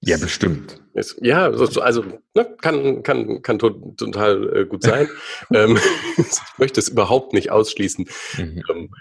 Ja, 0.00 0.18
bestimmt. 0.18 0.82
Es, 0.92 1.16
ja, 1.22 1.46
also 1.46 2.04
ne, 2.34 2.56
kann, 2.60 3.02
kann, 3.02 3.42
kann 3.42 3.58
to 3.58 3.70
total 3.96 4.56
äh, 4.56 4.66
gut 4.66 4.82
sein. 4.82 5.08
ähm, 5.54 5.78
ich 6.18 6.58
möchte 6.58 6.78
es 6.78 6.88
überhaupt 6.90 7.32
nicht 7.32 7.50
ausschließen. 7.50 8.06
Mhm. 8.36 8.62
Ähm, 8.70 8.94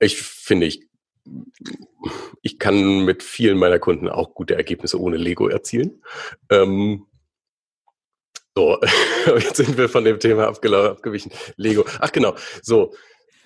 ich 0.00 0.20
finde, 0.20 0.66
ich, 0.66 0.88
ich 2.40 2.58
kann 2.58 3.04
mit 3.04 3.22
vielen 3.22 3.58
meiner 3.58 3.78
Kunden 3.78 4.08
auch 4.08 4.34
gute 4.34 4.56
Ergebnisse 4.56 5.00
ohne 5.00 5.18
Lego 5.18 5.46
erzielen. 5.46 6.02
Ähm, 6.50 7.06
so, 8.56 8.80
jetzt 9.38 9.56
sind 9.56 9.76
wir 9.76 9.90
von 9.90 10.04
dem 10.04 10.18
Thema 10.18 10.48
abgewichen. 10.48 11.30
Lego. 11.56 11.84
Ach 12.00 12.10
genau. 12.10 12.34
So, 12.62 12.94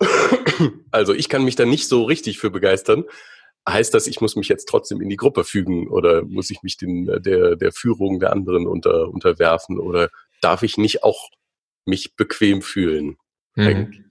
also 0.92 1.14
ich 1.14 1.28
kann 1.28 1.44
mich 1.44 1.56
da 1.56 1.66
nicht 1.66 1.88
so 1.88 2.04
richtig 2.04 2.38
für 2.38 2.50
begeistern. 2.50 3.04
Heißt 3.66 3.94
das, 3.94 4.06
ich 4.06 4.20
muss 4.20 4.36
mich 4.36 4.48
jetzt 4.48 4.66
trotzdem 4.66 5.00
in 5.00 5.08
die 5.08 5.16
Gruppe 5.16 5.44
fügen 5.44 5.88
oder 5.88 6.22
muss 6.22 6.50
ich 6.50 6.62
mich 6.62 6.76
den, 6.76 7.06
der, 7.06 7.56
der 7.56 7.72
Führung 7.72 8.20
der 8.20 8.32
anderen 8.32 8.66
unter, 8.66 9.08
unterwerfen 9.08 9.78
oder 9.78 10.10
darf 10.40 10.62
ich 10.62 10.76
nicht 10.76 11.02
auch 11.02 11.28
mich 11.84 12.16
bequem 12.16 12.62
fühlen? 12.62 13.16
Mhm. 13.54 14.04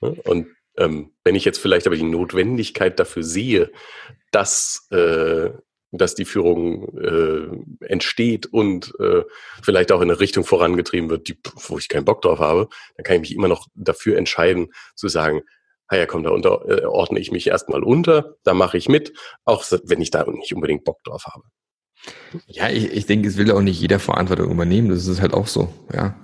Und 0.00 0.48
ähm, 0.76 1.12
wenn 1.24 1.34
ich 1.34 1.44
jetzt 1.44 1.58
vielleicht 1.58 1.86
aber 1.86 1.96
die 1.96 2.02
Notwendigkeit 2.02 2.98
dafür 2.98 3.22
sehe, 3.22 3.70
dass 4.30 4.88
äh, 4.90 5.50
dass 5.92 6.14
die 6.14 6.24
Führung 6.24 6.88
äh, 6.98 7.86
entsteht 7.86 8.46
und 8.46 8.94
äh, 8.98 9.24
vielleicht 9.62 9.92
auch 9.92 10.00
in 10.00 10.10
eine 10.10 10.20
Richtung 10.20 10.44
vorangetrieben 10.44 11.10
wird, 11.10 11.28
die, 11.28 11.38
wo 11.68 11.78
ich 11.78 11.88
keinen 11.88 12.06
Bock 12.06 12.22
drauf 12.22 12.38
habe, 12.38 12.68
dann 12.96 13.04
kann 13.04 13.16
ich 13.16 13.20
mich 13.20 13.34
immer 13.34 13.48
noch 13.48 13.68
dafür 13.74 14.16
entscheiden, 14.16 14.72
zu 14.94 15.08
sagen, 15.08 15.42
ah 15.92 15.96
ja, 15.96 16.06
komm, 16.06 16.22
da 16.22 16.30
unter, 16.30 16.66
äh, 16.68 16.86
ordne 16.86 17.20
ich 17.20 17.30
mich 17.30 17.46
erstmal 17.46 17.82
unter, 17.82 18.36
da 18.44 18.54
mache 18.54 18.78
ich 18.78 18.88
mit, 18.88 19.12
auch 19.44 19.62
wenn 19.84 20.00
ich 20.00 20.10
da 20.10 20.24
nicht 20.24 20.54
unbedingt 20.54 20.84
Bock 20.84 21.04
drauf 21.04 21.26
habe. 21.26 21.44
Ja, 22.46 22.70
ich, 22.70 22.90
ich 22.92 23.06
denke, 23.06 23.28
es 23.28 23.36
will 23.36 23.52
auch 23.52 23.60
nicht 23.60 23.78
jeder 23.78 23.98
Verantwortung 23.98 24.50
übernehmen, 24.50 24.88
das 24.88 25.06
ist 25.06 25.20
halt 25.20 25.34
auch 25.34 25.46
so, 25.46 25.68
ja. 25.92 26.18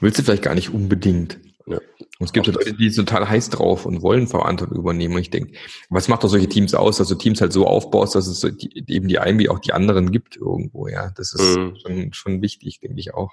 Willst 0.00 0.18
du 0.18 0.22
vielleicht 0.22 0.42
gar 0.42 0.54
nicht 0.54 0.74
unbedingt. 0.74 1.40
Ja. 1.66 1.78
Und 2.18 2.26
es 2.26 2.32
gibt 2.32 2.46
halt 2.46 2.56
Leute, 2.56 2.74
die 2.74 2.90
sind 2.90 3.08
total 3.08 3.28
heiß 3.28 3.50
drauf 3.50 3.86
und 3.86 4.02
wollen 4.02 4.26
Verantwortung 4.28 4.78
übernehmen. 4.78 5.14
Und 5.14 5.20
ich 5.20 5.30
denke, 5.30 5.52
was 5.88 6.08
macht 6.08 6.22
doch 6.22 6.28
solche 6.28 6.48
Teams 6.48 6.74
aus, 6.74 6.98
dass 6.98 7.08
du 7.08 7.14
Teams 7.14 7.40
halt 7.40 7.52
so 7.52 7.66
aufbaust, 7.66 8.14
dass 8.14 8.26
es 8.26 8.44
eben 8.44 9.08
die 9.08 9.18
einen 9.18 9.38
wie 9.38 9.48
auch 9.48 9.58
die 9.58 9.72
anderen 9.72 10.12
gibt 10.12 10.36
irgendwo, 10.36 10.86
ja. 10.86 11.10
Das 11.16 11.32
ist 11.32 11.56
mhm. 11.56 11.76
schon, 11.76 12.12
schon 12.12 12.42
wichtig, 12.42 12.80
denke 12.80 13.00
ich 13.00 13.14
auch. 13.14 13.32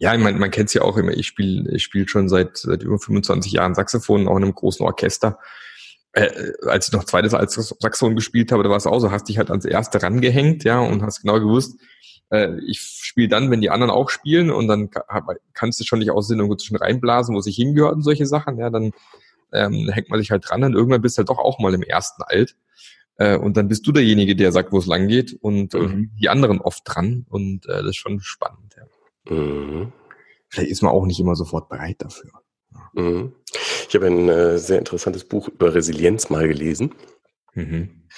Ja, 0.00 0.14
ich 0.14 0.20
meine, 0.20 0.38
man 0.38 0.50
kennt 0.50 0.68
es 0.68 0.74
ja 0.74 0.80
auch 0.80 0.96
immer, 0.96 1.12
ich 1.12 1.26
spiele 1.26 1.70
ich 1.72 1.82
spiel 1.82 2.08
schon 2.08 2.30
seit, 2.30 2.56
seit 2.56 2.82
über 2.82 2.98
25 2.98 3.52
Jahren 3.52 3.74
Saxophon, 3.74 4.26
auch 4.26 4.36
in 4.38 4.44
einem 4.44 4.54
großen 4.54 4.84
Orchester. 4.84 5.38
Äh, 6.12 6.52
als 6.66 6.88
ich 6.88 6.94
noch 6.94 7.04
zweites 7.04 7.34
als 7.34 7.54
Saxophon 7.54 8.16
gespielt 8.16 8.50
habe, 8.50 8.62
da 8.62 8.70
war 8.70 8.78
es 8.78 8.86
auch 8.86 8.98
so, 8.98 9.10
hast 9.10 9.28
dich 9.28 9.36
halt 9.36 9.50
ans 9.50 9.66
erste 9.66 10.02
rangehängt, 10.02 10.64
ja, 10.64 10.80
und 10.80 11.02
hast 11.02 11.20
genau 11.20 11.38
gewusst, 11.38 11.78
äh, 12.30 12.58
ich 12.66 12.80
spiele 12.80 13.28
dann, 13.28 13.50
wenn 13.50 13.60
die 13.60 13.68
anderen 13.68 13.90
auch 13.90 14.08
spielen 14.08 14.50
und 14.50 14.68
dann 14.68 14.88
kannst 15.52 15.78
du 15.80 15.84
schon 15.84 15.98
nicht 15.98 16.10
aussehen 16.10 16.38
irgendwo 16.38 16.56
zwischen 16.56 16.76
reinblasen, 16.76 17.36
wo 17.36 17.40
sich 17.40 17.56
hingehört 17.56 17.94
und 17.94 18.02
solche 18.02 18.26
Sachen, 18.26 18.58
ja, 18.58 18.70
dann 18.70 18.92
ähm, 19.52 19.90
hängt 19.92 20.08
man 20.08 20.18
sich 20.18 20.30
halt 20.30 20.48
dran 20.48 20.64
und 20.64 20.74
irgendwann 20.74 21.02
bist 21.02 21.18
du 21.18 21.20
halt 21.20 21.28
doch 21.28 21.38
auch 21.38 21.58
mal 21.58 21.74
im 21.74 21.82
ersten 21.82 22.22
alt. 22.22 22.56
Äh, 23.16 23.36
und 23.36 23.56
dann 23.56 23.68
bist 23.68 23.86
du 23.86 23.92
derjenige, 23.92 24.34
der 24.34 24.50
sagt, 24.50 24.72
wo 24.72 24.78
es 24.78 24.86
lang 24.86 25.08
geht 25.08 25.36
und 25.42 25.74
mhm. 25.74 26.10
die 26.18 26.30
anderen 26.30 26.60
oft 26.60 26.82
dran 26.86 27.26
und 27.28 27.66
äh, 27.66 27.82
das 27.82 27.90
ist 27.90 27.96
schon 27.96 28.20
spannend. 28.20 28.69
Mhm. 29.30 29.92
Vielleicht 30.48 30.70
ist 30.70 30.82
man 30.82 30.92
auch 30.92 31.06
nicht 31.06 31.20
immer 31.20 31.36
sofort 31.36 31.68
bereit 31.68 31.96
dafür. 32.00 32.30
Mhm. 32.92 33.34
Ich 33.88 33.94
habe 33.94 34.06
ein 34.06 34.28
äh, 34.28 34.58
sehr 34.58 34.78
interessantes 34.78 35.24
Buch 35.24 35.48
über 35.48 35.74
Resilienz 35.74 36.28
mal 36.28 36.46
gelesen. 36.46 36.94
Mhm. 37.54 38.08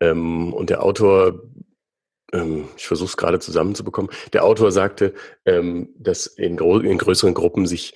Ähm, 0.00 0.52
und 0.52 0.70
der 0.70 0.82
Autor 0.82 1.42
ähm, 2.32 2.68
ich 2.76 2.86
versuche 2.86 3.08
es 3.08 3.16
gerade 3.16 3.40
zusammenzubekommen. 3.40 4.10
Der 4.32 4.44
Autor 4.44 4.72
sagte, 4.72 5.14
ähm, 5.44 5.94
dass 5.98 6.26
in, 6.26 6.58
in, 6.58 6.98
größeren 6.98 7.34
Gruppen 7.34 7.66
sich, 7.66 7.94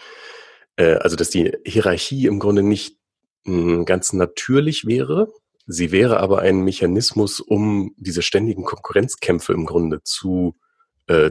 äh, 0.77 0.95
also 0.95 1.17
dass 1.17 1.31
die 1.31 1.53
Hierarchie 1.65 2.27
im 2.27 2.39
Grunde 2.39 2.63
nicht 2.63 2.99
mh, 3.45 3.73
hm, 3.73 3.85
ganz 3.85 4.13
natürlich 4.13 4.87
wäre. 4.87 5.29
Sie 5.67 5.93
wäre 5.93 6.19
aber 6.19 6.41
ein 6.41 6.63
Mechanismus, 6.63 7.41
um 7.41 7.95
diese 7.97 8.23
ständigen 8.23 8.65
Konkurrenzkämpfe 8.65 9.53
im 9.53 9.65
Grunde 9.65 10.03
zu, 10.03 10.57
äh, 10.57 10.72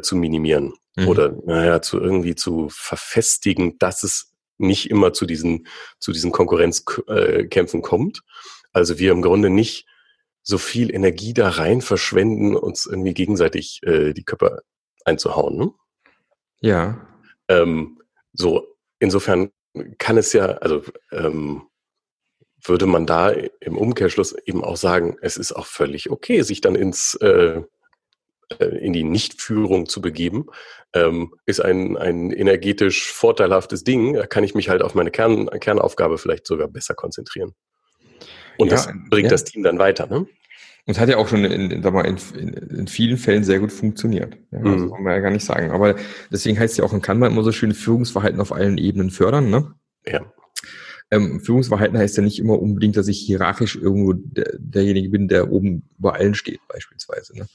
zu 0.01 0.15
minimieren. 0.15 0.73
Mhm. 0.95 1.07
Oder 1.07 1.35
naja, 1.45 1.81
zu 1.81 1.99
irgendwie 1.99 2.35
zu 2.35 2.69
verfestigen, 2.69 3.77
dass 3.79 4.03
es 4.03 4.33
nicht 4.57 4.89
immer 4.89 5.13
zu 5.13 5.25
diesen, 5.25 5.67
zu 5.99 6.11
diesen 6.11 6.31
Konkurrenzkämpfen 6.31 7.81
kommt. 7.81 8.21
Also 8.73 8.99
wir 8.99 9.11
im 9.11 9.21
Grunde 9.21 9.49
nicht 9.49 9.87
so 10.43 10.57
viel 10.57 10.93
Energie 10.93 11.33
da 11.33 11.49
rein 11.49 11.81
verschwenden, 11.81 12.55
uns 12.55 12.85
irgendwie 12.85 13.13
gegenseitig 13.13 13.81
äh, 13.83 14.13
die 14.13 14.23
Köpfe 14.23 14.63
einzuhauen. 15.05 15.57
Ne? 15.57 15.71
Ja. 16.61 17.07
Ähm, 17.47 18.01
so, 18.33 18.67
insofern 18.99 19.51
kann 19.97 20.17
es 20.17 20.33
ja, 20.33 20.45
also 20.57 20.83
ähm, 21.11 21.63
würde 22.63 22.85
man 22.85 23.05
da 23.05 23.29
im 23.29 23.77
Umkehrschluss 23.77 24.33
eben 24.45 24.63
auch 24.63 24.77
sagen, 24.77 25.17
es 25.21 25.37
ist 25.37 25.53
auch 25.53 25.65
völlig 25.65 26.11
okay, 26.11 26.41
sich 26.41 26.61
dann 26.61 26.75
ins 26.75 27.15
äh, 27.15 27.27
äh, 27.27 27.63
in 28.59 28.93
die 28.93 29.03
Nichtführung 29.03 29.87
zu 29.87 30.01
begeben, 30.01 30.47
ähm, 30.93 31.33
ist 31.45 31.59
ein, 31.59 31.97
ein 31.97 32.31
energetisch 32.31 33.11
vorteilhaftes 33.11 33.83
Ding. 33.83 34.13
Da 34.13 34.27
kann 34.27 34.43
ich 34.43 34.55
mich 34.55 34.69
halt 34.69 34.81
auf 34.81 34.95
meine 34.95 35.11
Kern, 35.11 35.49
Kernaufgabe 35.59 36.17
vielleicht 36.17 36.47
sogar 36.47 36.67
besser 36.67 36.93
konzentrieren. 36.93 37.53
Und 38.57 38.67
ja, 38.67 38.75
das 38.75 38.89
bringt 39.09 39.25
ja. 39.25 39.29
das 39.29 39.43
Team 39.43 39.63
dann 39.63 39.79
weiter. 39.79 40.07
Ne? 40.07 40.27
Und 40.85 40.95
es 40.95 40.99
hat 40.99 41.09
ja 41.09 41.17
auch 41.17 41.27
schon 41.27 41.45
in, 41.45 41.83
sag 41.83 41.93
mal, 41.93 42.05
in, 42.05 42.17
in, 42.47 42.87
vielen 42.87 43.17
Fällen 43.17 43.43
sehr 43.43 43.59
gut 43.59 43.71
funktioniert. 43.71 44.37
Ja, 44.51 44.59
mhm. 44.59 44.81
Das 44.81 44.91
kann 44.91 45.03
man 45.03 45.13
ja 45.13 45.19
gar 45.19 45.31
nicht 45.31 45.45
sagen. 45.45 45.71
Aber 45.71 45.95
deswegen 46.31 46.59
heißt 46.59 46.73
es 46.73 46.77
ja 46.77 46.83
auch 46.83 46.93
in 46.93 47.01
Kanban 47.01 47.31
immer 47.31 47.43
so 47.43 47.51
schön 47.51 47.73
Führungsverhalten 47.73 48.41
auf 48.41 48.51
allen 48.51 48.77
Ebenen 48.77 49.11
fördern. 49.11 49.49
Ne? 49.49 49.73
Ja. 50.05 50.21
Ähm, 51.11 51.41
Führungsverhalten 51.41 51.97
heißt 51.97 52.17
ja 52.17 52.23
nicht 52.23 52.39
immer 52.39 52.59
unbedingt, 52.59 52.97
dass 52.97 53.07
ich 53.07 53.19
hierarchisch 53.19 53.75
irgendwo 53.75 54.13
der, 54.13 54.53
derjenige 54.57 55.09
bin, 55.09 55.27
der 55.27 55.51
oben 55.51 55.83
über 55.99 56.15
allen 56.15 56.33
steht, 56.33 56.61
beispielsweise. 56.67 57.37
Ne? 57.37 57.47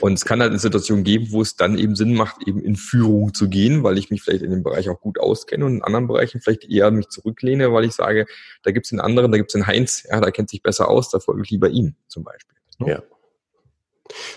Und 0.00 0.14
es 0.14 0.24
kann 0.24 0.40
halt 0.40 0.50
eine 0.50 0.58
Situation 0.58 1.04
geben, 1.04 1.28
wo 1.30 1.42
es 1.42 1.56
dann 1.56 1.78
eben 1.78 1.96
Sinn 1.96 2.14
macht, 2.14 2.46
eben 2.46 2.62
in 2.62 2.76
Führung 2.76 3.34
zu 3.34 3.48
gehen, 3.48 3.82
weil 3.82 3.98
ich 3.98 4.10
mich 4.10 4.22
vielleicht 4.22 4.42
in 4.42 4.50
dem 4.50 4.62
Bereich 4.62 4.88
auch 4.88 5.00
gut 5.00 5.18
auskenne 5.18 5.64
und 5.64 5.76
in 5.76 5.82
anderen 5.82 6.06
Bereichen 6.06 6.40
vielleicht 6.40 6.68
eher 6.68 6.90
mich 6.90 7.08
zurücklehne, 7.08 7.72
weil 7.72 7.84
ich 7.84 7.92
sage, 7.92 8.26
da 8.62 8.70
gibt 8.70 8.86
es 8.86 8.90
den 8.90 9.00
anderen, 9.00 9.32
da 9.32 9.38
gibt 9.38 9.50
es 9.50 9.54
den 9.54 9.66
Heinz, 9.66 10.04
ja, 10.08 10.20
da 10.20 10.30
kennt 10.30 10.50
sich 10.50 10.62
besser 10.62 10.88
aus, 10.88 11.10
da 11.10 11.20
folge 11.20 11.42
ich 11.44 11.50
lieber 11.50 11.68
ihm 11.68 11.94
zum 12.08 12.24
Beispiel. 12.24 12.56
Ne? 12.78 12.90
Ja. 12.90 13.02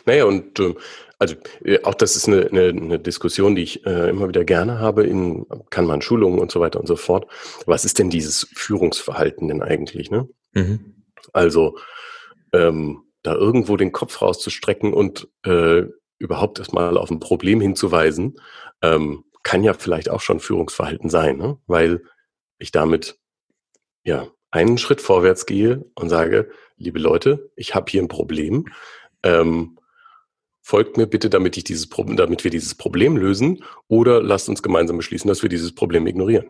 Naja, 0.06 0.26
und 0.26 0.60
äh, 0.60 0.74
also 1.20 1.36
äh, 1.64 1.84
auch 1.84 1.94
das 1.94 2.16
ist 2.16 2.28
eine, 2.28 2.48
eine, 2.48 2.70
eine 2.70 3.00
Diskussion, 3.00 3.56
die 3.56 3.64
ich 3.64 3.86
äh, 3.86 4.10
immer 4.10 4.28
wieder 4.28 4.44
gerne 4.44 4.80
habe, 4.80 5.06
in 5.06 5.46
kann 5.70 5.86
man 5.86 6.02
Schulungen 6.02 6.40
und 6.40 6.52
so 6.52 6.60
weiter 6.60 6.80
und 6.80 6.88
so 6.88 6.96
fort. 6.96 7.28
Was 7.66 7.86
ist 7.86 8.00
denn 8.00 8.10
dieses 8.10 8.48
Führungsverhalten 8.54 9.48
denn 9.48 9.62
eigentlich? 9.62 10.10
Ne? 10.10 10.28
Mhm. 10.54 11.04
Also 11.32 11.78
ähm, 12.54 13.04
da 13.24 13.34
irgendwo 13.36 13.78
den 13.78 13.92
Kopf 13.92 14.22
rauszustrecken 14.22 14.94
und 14.94 15.28
äh, 15.44 15.84
überhaupt 16.18 16.60
erstmal 16.60 16.98
auf 16.98 17.12
ein 17.12 17.20
Problem 17.20 17.62
hinzuweisen, 17.62 18.40
ähm, 18.82 19.24
kann 19.44 19.64
ja 19.64 19.74
vielleicht 19.74 20.10
auch 20.10 20.22
schon 20.22 20.40
Führungsverhalten 20.40 21.10
sein, 21.10 21.38
ne? 21.38 21.58
weil 21.68 22.04
ich 22.60 22.72
damit 22.72 23.20
ja 24.04 24.28
einen 24.52 24.78
Schritt 24.78 25.02
vorwärts 25.02 25.46
gehe 25.46 25.86
und 25.96 26.10
sage, 26.10 26.52
liebe 26.78 27.00
Leute, 27.00 27.52
ich 27.56 27.74
habe 27.74 27.90
hier 27.90 28.02
ein 28.02 28.08
Problem. 28.08 28.66
Ähm, 29.24 29.80
folgt 30.62 30.98
mir 30.98 31.08
bitte, 31.08 31.30
damit 31.30 31.58
ich 31.58 31.64
dieses 31.64 31.88
Problem, 31.88 32.18
damit 32.18 32.44
wir 32.44 32.52
dieses 32.52 32.76
Problem 32.76 33.18
lösen, 33.18 33.64
oder 33.88 34.22
lasst 34.22 34.50
uns 34.50 34.62
gemeinsam 34.62 34.98
beschließen, 34.98 35.28
dass 35.28 35.42
wir 35.42 35.50
dieses 35.50 35.74
Problem 35.74 36.06
ignorieren. 36.06 36.50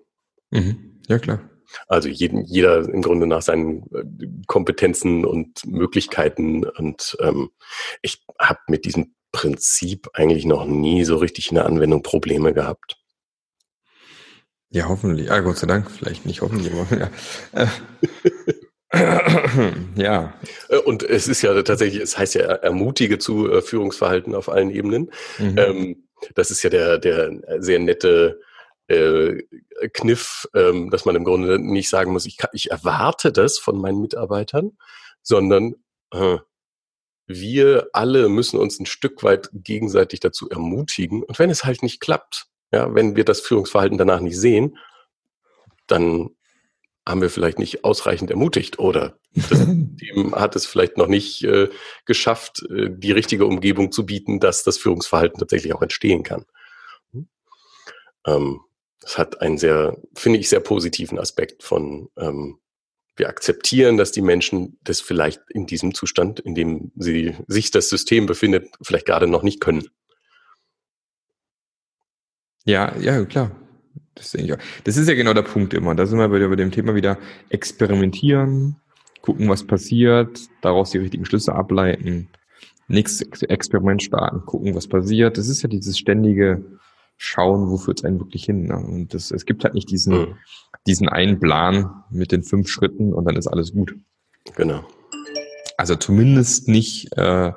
Mhm. 0.49 1.01
Ja, 1.07 1.19
klar. 1.19 1.50
Also 1.87 2.09
jeden, 2.09 2.43
jeder 2.45 2.87
im 2.87 3.01
Grunde 3.01 3.27
nach 3.27 3.41
seinen 3.41 3.83
äh, 3.93 4.03
Kompetenzen 4.47 5.25
und 5.25 5.65
Möglichkeiten. 5.65 6.65
Und 6.65 7.17
ähm, 7.19 7.49
ich 8.01 8.23
habe 8.39 8.59
mit 8.67 8.85
diesem 8.85 9.13
Prinzip 9.31 10.09
eigentlich 10.13 10.45
noch 10.45 10.65
nie 10.65 11.03
so 11.03 11.17
richtig 11.17 11.49
in 11.49 11.55
der 11.55 11.65
Anwendung 11.65 12.03
Probleme 12.03 12.53
gehabt. 12.53 12.97
Ja, 14.69 14.87
hoffentlich. 14.87 15.29
Ah, 15.31 15.41
Gott 15.41 15.57
sei 15.57 15.67
Dank, 15.67 15.91
vielleicht 15.91 16.25
nicht 16.25 16.41
hoffentlich, 16.41 16.71
aber 16.73 17.11
ja. 17.53 17.69
ja. 19.95 20.33
Äh, 20.69 20.77
und 20.77 21.03
es 21.03 21.27
ist 21.27 21.41
ja 21.41 21.61
tatsächlich, 21.61 22.01
es 22.01 22.17
heißt 22.17 22.35
ja 22.35 22.43
ermutige 22.43 23.19
zu 23.19 23.51
äh, 23.51 23.61
Führungsverhalten 23.61 24.33
auf 24.33 24.49
allen 24.49 24.71
Ebenen. 24.71 25.11
Mhm. 25.37 25.57
Ähm, 25.57 26.03
das 26.35 26.51
ist 26.51 26.63
ja 26.63 26.69
der, 26.69 26.99
der 26.99 27.31
sehr 27.59 27.79
nette 27.79 28.39
äh, 28.87 29.43
Kniff, 29.93 30.47
ähm, 30.53 30.89
dass 30.89 31.05
man 31.05 31.15
im 31.15 31.23
Grunde 31.23 31.59
nicht 31.59 31.89
sagen 31.89 32.11
muss, 32.11 32.25
ich, 32.25 32.37
kann, 32.37 32.49
ich 32.53 32.71
erwarte 32.71 33.31
das 33.31 33.57
von 33.57 33.79
meinen 33.79 34.01
Mitarbeitern, 34.01 34.77
sondern 35.21 35.75
äh, 36.11 36.37
wir 37.27 37.89
alle 37.93 38.29
müssen 38.29 38.59
uns 38.59 38.79
ein 38.79 38.85
Stück 38.85 39.23
weit 39.23 39.49
gegenseitig 39.53 40.19
dazu 40.19 40.49
ermutigen. 40.49 41.23
Und 41.23 41.39
wenn 41.39 41.49
es 41.49 41.63
halt 41.63 41.83
nicht 41.83 42.01
klappt, 42.01 42.47
ja, 42.71 42.93
wenn 42.93 43.15
wir 43.15 43.25
das 43.25 43.41
Führungsverhalten 43.41 43.97
danach 43.97 44.21
nicht 44.21 44.37
sehen, 44.37 44.77
dann 45.87 46.29
haben 47.07 47.21
wir 47.21 47.29
vielleicht 47.29 47.59
nicht 47.59 47.83
ausreichend 47.83 48.29
ermutigt 48.29 48.79
oder 48.79 49.17
das 49.33 49.59
Team 49.97 50.35
hat 50.35 50.55
es 50.55 50.65
vielleicht 50.65 50.97
noch 50.97 51.07
nicht 51.07 51.43
äh, 51.43 51.69
geschafft, 52.05 52.63
äh, 52.69 52.89
die 52.89 53.11
richtige 53.11 53.45
Umgebung 53.45 53.91
zu 53.91 54.05
bieten, 54.05 54.39
dass 54.39 54.63
das 54.63 54.77
Führungsverhalten 54.77 55.39
tatsächlich 55.39 55.73
auch 55.73 55.81
entstehen 55.81 56.23
kann. 56.23 56.45
Hm? 57.11 57.27
Ähm, 58.27 58.61
das 59.01 59.17
hat 59.17 59.41
einen 59.41 59.57
sehr, 59.57 59.97
finde 60.15 60.39
ich, 60.39 60.47
sehr 60.47 60.59
positiven 60.59 61.19
Aspekt 61.19 61.63
von, 61.63 62.09
ähm, 62.17 62.59
wir 63.17 63.27
akzeptieren, 63.27 63.97
dass 63.97 64.11
die 64.11 64.21
Menschen 64.21 64.77
das 64.83 65.01
vielleicht 65.01 65.41
in 65.49 65.65
diesem 65.65 65.93
Zustand, 65.93 66.39
in 66.39 66.55
dem 66.55 66.91
sie 66.95 67.35
sich 67.47 67.71
das 67.71 67.89
System 67.89 68.25
befindet, 68.25 68.69
vielleicht 68.81 69.05
gerade 69.07 69.27
noch 69.27 69.43
nicht 69.43 69.59
können. 69.59 69.87
Ja, 72.63 72.95
ja, 72.99 73.25
klar. 73.25 73.51
Das, 74.15 74.31
denke 74.31 74.47
ich 74.47 74.53
auch. 74.53 74.83
das 74.83 74.97
ist 74.97 75.07
ja 75.07 75.15
genau 75.15 75.33
der 75.33 75.41
Punkt 75.41 75.73
immer. 75.73 75.95
Da 75.95 76.05
sind 76.05 76.19
wir 76.19 76.29
bei 76.29 76.55
dem 76.55 76.71
Thema 76.71 76.95
wieder 76.95 77.17
experimentieren, 77.49 78.75
gucken, 79.21 79.49
was 79.49 79.65
passiert, 79.65 80.39
daraus 80.61 80.91
die 80.91 80.99
richtigen 80.99 81.25
Schlüsse 81.25 81.53
ableiten, 81.53 82.29
nächstes 82.87 83.41
Experiment 83.43 84.03
starten, 84.03 84.45
gucken, 84.45 84.75
was 84.75 84.87
passiert. 84.87 85.37
Das 85.37 85.47
ist 85.47 85.63
ja 85.63 85.69
dieses 85.69 85.97
ständige 85.97 86.63
Schauen, 87.23 87.69
wo 87.69 87.77
führt 87.77 87.99
es 87.99 88.03
einen 88.03 88.19
wirklich 88.19 88.45
hin. 88.45 88.63
Ne? 88.63 88.77
Und 88.77 89.13
das, 89.13 89.29
es 89.29 89.45
gibt 89.45 89.63
halt 89.63 89.75
nicht 89.75 89.91
diesen, 89.91 90.17
mhm. 90.17 90.35
diesen 90.87 91.07
einen 91.07 91.39
Plan 91.39 92.03
mit 92.09 92.31
den 92.31 92.41
fünf 92.41 92.67
Schritten 92.67 93.13
und 93.13 93.25
dann 93.25 93.35
ist 93.35 93.45
alles 93.45 93.73
gut. 93.73 93.93
Genau. 94.55 94.83
Also 95.77 95.95
zumindest 95.95 96.67
nicht, 96.67 97.15
äh, 97.15 97.51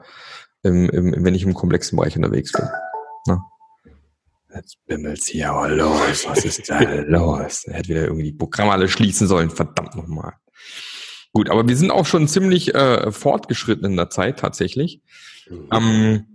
im, 0.65 0.91
im, 0.91 1.25
wenn 1.25 1.35
ich 1.35 1.45
im 1.45 1.55
komplexen 1.55 1.97
Bereich 1.97 2.15
unterwegs 2.15 2.53
bin. 2.53 2.69
Ne? 3.27 3.41
Jetzt 4.55 4.77
bimmelt's 4.85 5.29
hier 5.29 5.51
aber 5.51 5.71
los. 5.71 6.27
Was 6.29 6.45
ist 6.45 6.69
da 6.69 6.81
los? 7.07 7.65
Er 7.65 7.79
hätte 7.79 7.89
wieder 7.89 8.03
irgendwie 8.05 8.25
die 8.25 8.37
Programme 8.37 8.73
alle 8.73 8.89
schließen 8.89 9.27
sollen. 9.27 9.49
Verdammt 9.49 9.97
nochmal. 9.97 10.35
Gut, 11.33 11.49
aber 11.49 11.67
wir 11.67 11.77
sind 11.77 11.91
auch 11.91 12.05
schon 12.05 12.29
ziemlich 12.29 12.75
äh, 12.75 13.11
fortgeschritten 13.11 13.87
in 13.87 13.97
der 13.97 14.11
Zeit 14.11 14.41
tatsächlich. 14.41 15.01
Mhm. 15.49 15.69
Ähm, 15.73 16.34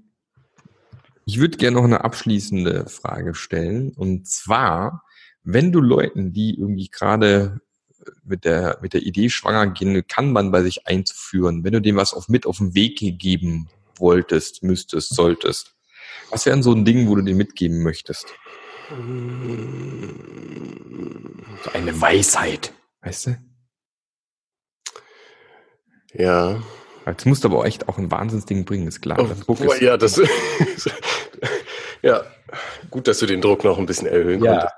ich 1.30 1.40
würde 1.40 1.58
gerne 1.58 1.78
noch 1.78 1.84
eine 1.84 2.04
abschließende 2.04 2.88
Frage 2.90 3.36
stellen. 3.36 3.92
Und 3.92 4.28
zwar, 4.28 5.04
wenn 5.44 5.72
du 5.72 5.80
Leuten, 5.80 6.34
die 6.34 6.58
irgendwie 6.58 6.90
gerade 6.90 7.62
mit 8.24 8.46
der, 8.46 8.80
mit 8.82 8.94
der 8.94 9.04
Idee 9.04 9.30
schwanger 9.30 9.68
gehen, 9.68 10.08
kann 10.08 10.32
man 10.32 10.50
bei 10.52 10.64
sich 10.64 10.88
einzuführen, 10.88 11.64
wenn 11.64 11.74
du 11.74 11.82
dem 11.82 11.98
was 11.98 12.16
auf, 12.16 12.30
mit 12.30 12.48
auf 12.48 12.58
den 12.58 12.74
Weg 12.74 12.98
geben 13.20 13.70
wolltest, 13.96 14.64
müsstest, 14.64 15.14
solltest, 15.14 15.76
was 16.32 16.48
wären 16.48 16.64
so 16.64 16.74
ein 16.74 16.84
Ding, 16.84 17.08
wo 17.08 17.16
du 17.16 17.22
dir 17.22 17.36
mitgeben 17.36 17.84
möchtest? 17.84 18.26
So 21.64 21.72
eine 21.74 22.02
Weisheit, 22.02 22.74
weißt 23.02 23.28
du? 23.28 23.38
Ja. 26.14 26.60
Jetzt 27.12 27.26
musst 27.26 27.44
du 27.44 27.50
aber 27.50 27.66
echt 27.66 27.88
auch 27.88 27.98
ein 27.98 28.12
Wahnsinnsding 28.12 28.66
bringen, 28.66 28.88
ist 28.88 29.02
klar. 29.02 29.18
Das 29.18 29.48
oh, 29.48 29.54
ist 29.54 29.82
ja, 29.82 29.98
das, 29.98 30.22
ja, 32.02 32.24
gut, 32.90 33.08
dass 33.08 33.20
du 33.20 33.26
den 33.26 33.42
Druck 33.42 33.64
noch 33.64 33.78
ein 33.78 33.86
bisschen 33.86 34.08
erhöhen 34.08 34.44
ja. 34.44 34.52
konntest. 34.52 34.76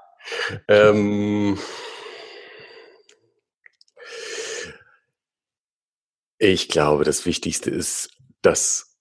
Ähm, 0.67 1.58
ich 6.38 6.70
glaube, 6.70 7.04
das 7.04 7.26
Wichtigste 7.26 7.70
ist, 7.70 8.10
dass 8.41 8.98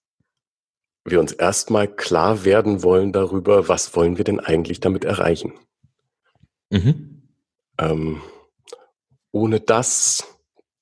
wir 1.03 1.19
uns 1.19 1.31
erstmal 1.31 1.87
klar 1.87 2.45
werden 2.45 2.83
wollen 2.83 3.11
darüber, 3.11 3.67
was 3.67 3.95
wollen 3.95 4.17
wir 4.17 4.23
denn 4.23 4.39
eigentlich 4.39 4.79
damit 4.79 5.03
erreichen. 5.03 5.53
Mhm. 6.69 7.27
Ähm, 7.79 8.21
ohne 9.31 9.59
das 9.59 10.23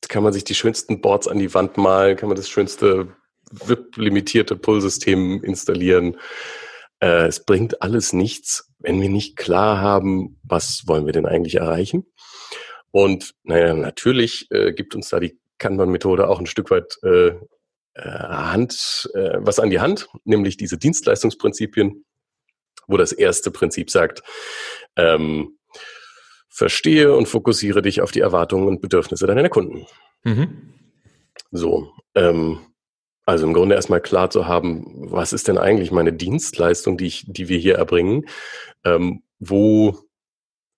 kann 0.10 0.24
man 0.24 0.34
sich 0.34 0.44
die 0.44 0.56
schönsten 0.56 1.02
Boards 1.02 1.28
an 1.28 1.40
die 1.40 1.54
Wand 1.54 1.78
malen, 1.78 2.18
kann 2.18 2.28
man 2.28 2.36
das 2.36 2.50
schönste 2.50 3.16
VIP-limitierte 3.52 4.56
Pull-System 4.56 5.44
installieren. 5.44 6.18
Äh, 7.00 7.28
es 7.28 7.46
bringt 7.46 7.82
alles 7.82 8.12
nichts, 8.12 8.70
wenn 8.80 9.02
wir 9.02 9.10
nicht 9.10 9.38
klar 9.38 9.80
haben, 9.80 10.40
was 10.44 10.84
wollen 10.88 11.06
wir 11.06 11.14
denn 11.14 11.26
eigentlich 11.26 11.56
erreichen. 11.56 12.06
Und 12.92 13.36
naja, 13.44 13.74
natürlich 13.74 14.48
äh, 14.52 14.74
gibt 14.74 14.96
uns 14.96 15.10
da 15.10 15.20
die 15.20 15.40
Kanban-Methode 15.60 16.28
auch 16.28 16.40
ein 16.40 16.48
Stück 16.48 16.72
weit 16.72 16.98
äh, 17.04 17.32
äh, 17.94 18.10
Hand, 18.10 19.10
äh, 19.14 19.38
was 19.40 19.60
an 19.60 19.70
die 19.70 19.80
Hand, 19.80 20.08
nämlich 20.24 20.58
diese 20.58 20.78
Dienstleistungsprinzipien, 20.78 22.06
wo 22.88 22.98
das 22.98 23.12
erste 23.12 23.52
Prinzip 23.52 23.92
sagt, 23.92 24.24
ähm, 24.96 25.59
verstehe 26.60 27.16
und 27.16 27.30
fokussiere 27.30 27.82
dich 27.82 28.02
auf 28.02 28.12
die 28.12 28.20
Erwartungen 28.20 28.68
und 28.68 28.82
Bedürfnisse 28.82 29.26
deiner 29.26 29.48
Kunden. 29.48 29.88
Mhm. 30.26 30.74
So, 31.52 31.94
ähm, 32.16 32.60
also 33.26 33.48
im 33.48 33.54
Grunde 33.54 33.76
erstmal 33.76 34.02
klar 34.02 34.30
zu 34.30 34.46
haben, 34.46 35.10
was 35.10 35.32
ist 35.32 35.48
denn 35.48 35.58
eigentlich 35.58 35.92
meine 35.92 36.12
Dienstleistung, 36.12 36.98
die, 36.98 37.08
ich, 37.08 37.24
die 37.28 37.48
wir 37.48 37.58
hier 37.58 37.76
erbringen? 37.76 38.26
Ähm, 38.84 39.24
wo 39.40 40.00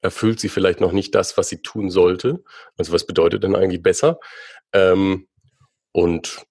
erfüllt 0.01 0.39
sie 0.39 0.49
vielleicht 0.49 0.81
noch 0.81 0.91
nicht 0.91 1.15
das, 1.15 1.35
was 1.35 1.49
sie 1.49 1.63
tun 1.63 1.89
sollte? 1.89 2.43
Also 2.77 2.93
was 2.93 3.07
bedeutet 3.07 3.43
denn 3.43 3.55
eigentlich 3.55 3.81
besser? 3.81 4.19
Ähm, 4.73 5.27
und 5.93 6.45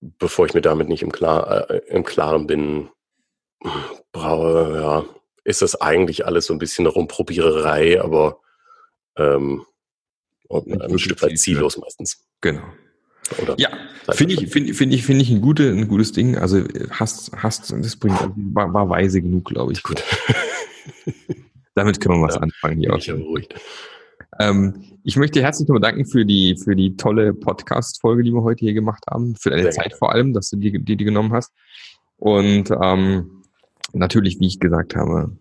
bevor 0.00 0.46
ich 0.46 0.54
mir 0.54 0.62
damit 0.62 0.88
nicht 0.88 1.02
im, 1.02 1.12
Klar, 1.12 1.70
äh, 1.70 1.78
im 1.86 2.02
Klaren 2.02 2.48
bin, 2.48 2.88
brauche, 4.10 4.74
ja, 4.74 5.04
ist 5.44 5.62
das 5.62 5.80
eigentlich 5.80 6.26
alles 6.26 6.46
so 6.46 6.52
ein 6.52 6.58
bisschen 6.58 6.86
Rumprobiererei, 6.86 8.02
aber 8.02 8.40
ähm, 9.16 9.64
ein 10.50 10.98
Stück 10.98 11.22
weit 11.22 11.38
ziellos 11.38 11.78
meistens. 11.78 12.24
Genau. 12.40 12.62
Oder 13.42 13.54
ja, 13.58 13.70
finde 14.10 14.34
ich, 14.34 14.50
finde 14.50 14.74
find 14.74 14.92
ich, 14.92 15.04
finde 15.04 15.22
ich 15.22 15.30
ein, 15.30 15.40
gute, 15.40 15.70
ein 15.70 15.88
gutes 15.88 16.12
Ding. 16.12 16.36
Also 16.36 16.62
hast, 16.90 17.32
hast, 17.36 17.72
das 17.72 17.96
bringt, 17.96 18.18
war, 18.36 18.72
war 18.72 18.88
weise 18.90 19.22
genug, 19.22 19.46
glaube 19.46 19.72
ich. 19.72 19.82
Gut. 19.82 20.04
Damit 21.74 22.00
können 22.00 22.20
wir 22.20 22.26
was 22.26 22.34
ja, 22.34 22.42
anfangen 22.42 22.78
hier. 22.78 22.94
Ich, 22.94 23.48
ähm, 24.38 24.84
ich 25.02 25.16
möchte 25.16 25.42
herzlich 25.42 25.68
nochmal 25.68 25.80
danken 25.80 26.06
für 26.06 26.24
die, 26.24 26.56
für 26.62 26.76
die 26.76 26.96
tolle 26.96 27.32
Podcast-Folge, 27.32 28.22
die 28.22 28.32
wir 28.32 28.42
heute 28.42 28.60
hier 28.60 28.74
gemacht 28.74 29.04
haben. 29.10 29.36
Für 29.36 29.50
deine 29.50 29.62
Sehr 29.62 29.72
Zeit 29.72 29.84
gerne. 29.86 29.98
vor 29.98 30.12
allem, 30.12 30.32
dass 30.32 30.50
du 30.50 30.56
die, 30.56 30.84
die, 30.84 30.96
die 30.96 31.04
genommen 31.04 31.32
hast. 31.32 31.52
Und 32.16 32.70
ähm, 32.70 33.42
natürlich, 33.92 34.38
wie 34.38 34.46
ich 34.46 34.60
gesagt 34.60 34.96
habe, 34.96 35.36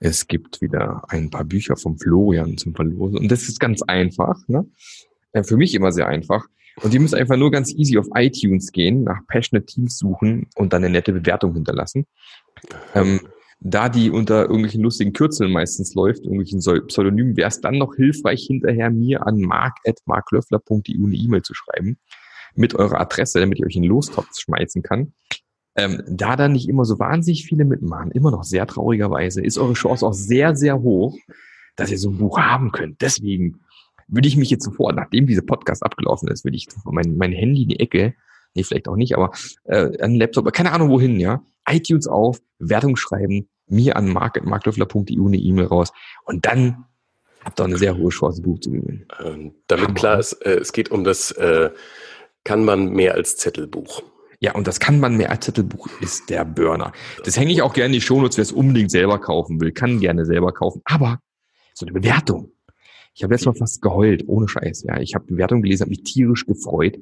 es 0.00 0.26
gibt 0.26 0.60
wieder 0.60 1.02
ein 1.08 1.30
paar 1.30 1.44
Bücher 1.44 1.76
vom 1.76 1.98
Florian 1.98 2.56
zum 2.56 2.74
Verlosen. 2.74 3.18
Und 3.18 3.30
das 3.30 3.48
ist 3.48 3.58
ganz 3.58 3.82
einfach. 3.82 4.36
Ne? 4.46 4.66
Äh, 5.32 5.42
für 5.42 5.56
mich 5.56 5.74
immer 5.74 5.92
sehr 5.92 6.06
einfach. 6.06 6.46
Und 6.82 6.94
ihr 6.94 7.00
müsst 7.00 7.14
einfach 7.14 7.36
nur 7.36 7.50
ganz 7.50 7.74
easy 7.74 7.98
auf 7.98 8.06
iTunes 8.14 8.70
gehen, 8.70 9.02
nach 9.02 9.26
Passionate 9.26 9.66
Teams 9.66 9.98
suchen 9.98 10.46
und 10.54 10.72
dann 10.72 10.84
eine 10.84 10.92
nette 10.92 11.12
Bewertung 11.12 11.54
hinterlassen. 11.54 12.06
Ähm, 12.94 13.20
da 13.60 13.88
die 13.88 14.10
unter 14.10 14.42
irgendwelchen 14.42 14.82
lustigen 14.82 15.12
Kürzeln 15.12 15.50
meistens 15.50 15.94
läuft, 15.94 16.22
irgendwelchen 16.22 16.60
Pseudonymen, 16.60 17.36
wäre 17.36 17.48
es 17.48 17.60
dann 17.60 17.78
noch 17.78 17.96
hilfreich, 17.96 18.44
hinterher 18.46 18.90
mir 18.90 19.26
an 19.26 19.40
mark.marklöffler.eu 19.40 21.04
eine 21.04 21.16
E-Mail 21.16 21.42
zu 21.42 21.54
schreiben 21.54 21.98
mit 22.54 22.74
eurer 22.74 23.00
Adresse, 23.00 23.40
damit 23.40 23.58
ich 23.58 23.66
euch 23.66 23.76
in 23.76 23.82
den 23.82 23.90
Lostopf 23.90 24.28
schmeißen 24.38 24.82
kann. 24.82 25.12
Ähm, 25.78 26.02
da 26.08 26.34
dann 26.34 26.52
nicht 26.52 26.68
immer 26.68 26.84
so 26.84 26.98
wahnsinnig 26.98 27.44
viele 27.44 27.64
mitmachen, 27.64 28.10
immer 28.10 28.32
noch 28.32 28.42
sehr 28.42 28.66
traurigerweise, 28.66 29.44
ist 29.44 29.58
eure 29.58 29.74
Chance 29.74 30.04
auch 30.04 30.12
sehr, 30.12 30.56
sehr 30.56 30.82
hoch, 30.82 31.16
dass 31.76 31.90
ihr 31.90 31.98
so 31.98 32.10
ein 32.10 32.18
Buch 32.18 32.38
haben 32.38 32.72
könnt. 32.72 33.00
Deswegen 33.00 33.60
würde 34.08 34.26
ich 34.26 34.36
mich 34.36 34.50
jetzt 34.50 34.64
sofort, 34.64 34.96
nachdem 34.96 35.26
dieser 35.26 35.42
Podcast 35.42 35.84
abgelaufen 35.84 36.28
ist, 36.28 36.44
würde 36.44 36.56
ich 36.56 36.66
mein, 36.84 37.16
mein 37.16 37.32
Handy 37.32 37.62
in 37.62 37.68
die 37.68 37.80
Ecke, 37.80 38.14
nee, 38.54 38.64
vielleicht 38.64 38.88
auch 38.88 38.96
nicht, 38.96 39.16
aber 39.16 39.30
äh, 39.64 39.96
ein 40.02 40.16
Laptop, 40.16 40.52
keine 40.52 40.72
Ahnung 40.72 40.90
wohin, 40.90 41.20
ja, 41.20 41.42
iTunes 41.68 42.08
auf, 42.08 42.40
Wertung 42.58 42.96
schreiben, 42.96 43.48
mir 43.68 43.96
an 43.96 44.08
marketlöffler.eu 44.08 45.26
eine 45.26 45.36
E-Mail 45.36 45.66
raus 45.66 45.92
und 46.24 46.44
dann 46.46 46.86
habt 47.44 47.60
ihr 47.60 47.64
eine 47.64 47.78
sehr 47.78 47.96
hohe 47.96 48.10
Chance, 48.10 48.42
Buch 48.42 48.58
zu 48.58 48.72
gewinnen. 48.72 49.06
Ähm, 49.24 49.52
damit 49.68 49.86
Hammer. 49.86 49.94
klar 49.94 50.18
ist, 50.18 50.32
äh, 50.44 50.56
es 50.56 50.72
geht 50.72 50.90
um 50.90 51.04
das 51.04 51.30
äh, 51.32 51.70
kann 52.44 52.64
man 52.64 52.90
mehr 52.90 53.14
als 53.14 53.36
Zettelbuch. 53.36 54.02
Ja, 54.40 54.54
und 54.54 54.66
das 54.66 54.78
kann 54.78 55.00
man 55.00 55.16
mehr 55.16 55.30
als 55.30 55.44
Zettelbuch 55.44 55.88
ist 56.00 56.30
der 56.30 56.44
Burner. 56.44 56.92
Das 57.24 57.36
hänge 57.36 57.52
ich 57.52 57.62
auch 57.62 57.72
gerne 57.72 57.86
in 57.86 57.92
die 57.94 58.00
Shownotes, 58.00 58.36
wer 58.36 58.42
es 58.42 58.52
unbedingt 58.52 58.90
selber 58.90 59.18
kaufen 59.18 59.60
will, 59.60 59.72
kann 59.72 59.98
gerne 59.98 60.24
selber 60.24 60.52
kaufen. 60.52 60.80
Aber 60.84 61.18
so 61.74 61.86
eine 61.86 61.92
Bewertung, 61.92 62.52
ich 63.14 63.24
habe 63.24 63.34
letztes 63.34 63.46
Mal 63.46 63.54
fast 63.54 63.82
geheult, 63.82 64.22
ohne 64.28 64.46
Scheiß. 64.46 64.84
Ja, 64.84 65.00
ich 65.00 65.16
habe 65.16 65.24
Bewertung 65.26 65.60
gelesen, 65.62 65.82
habe 65.82 65.90
mich 65.90 66.04
tierisch 66.04 66.46
gefreut. 66.46 66.98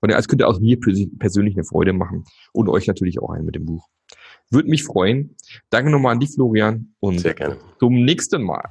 Und 0.00 0.12
als 0.12 0.28
könnte 0.28 0.46
aus 0.46 0.60
mir 0.60 0.78
persönlich 0.78 1.56
eine 1.56 1.64
Freude 1.64 1.92
machen 1.92 2.24
und 2.52 2.68
euch 2.68 2.86
natürlich 2.86 3.18
auch 3.20 3.30
ein 3.30 3.44
mit 3.44 3.56
dem 3.56 3.66
Buch. 3.66 3.88
Würde 4.50 4.68
mich 4.68 4.84
freuen. 4.84 5.34
Danke 5.70 5.90
nochmal 5.90 6.12
an 6.12 6.20
die 6.20 6.28
Florian 6.28 6.94
und 7.00 7.18
Sehr 7.18 7.34
gerne. 7.34 7.56
zum 7.80 8.04
nächsten 8.04 8.42
Mal. 8.42 8.70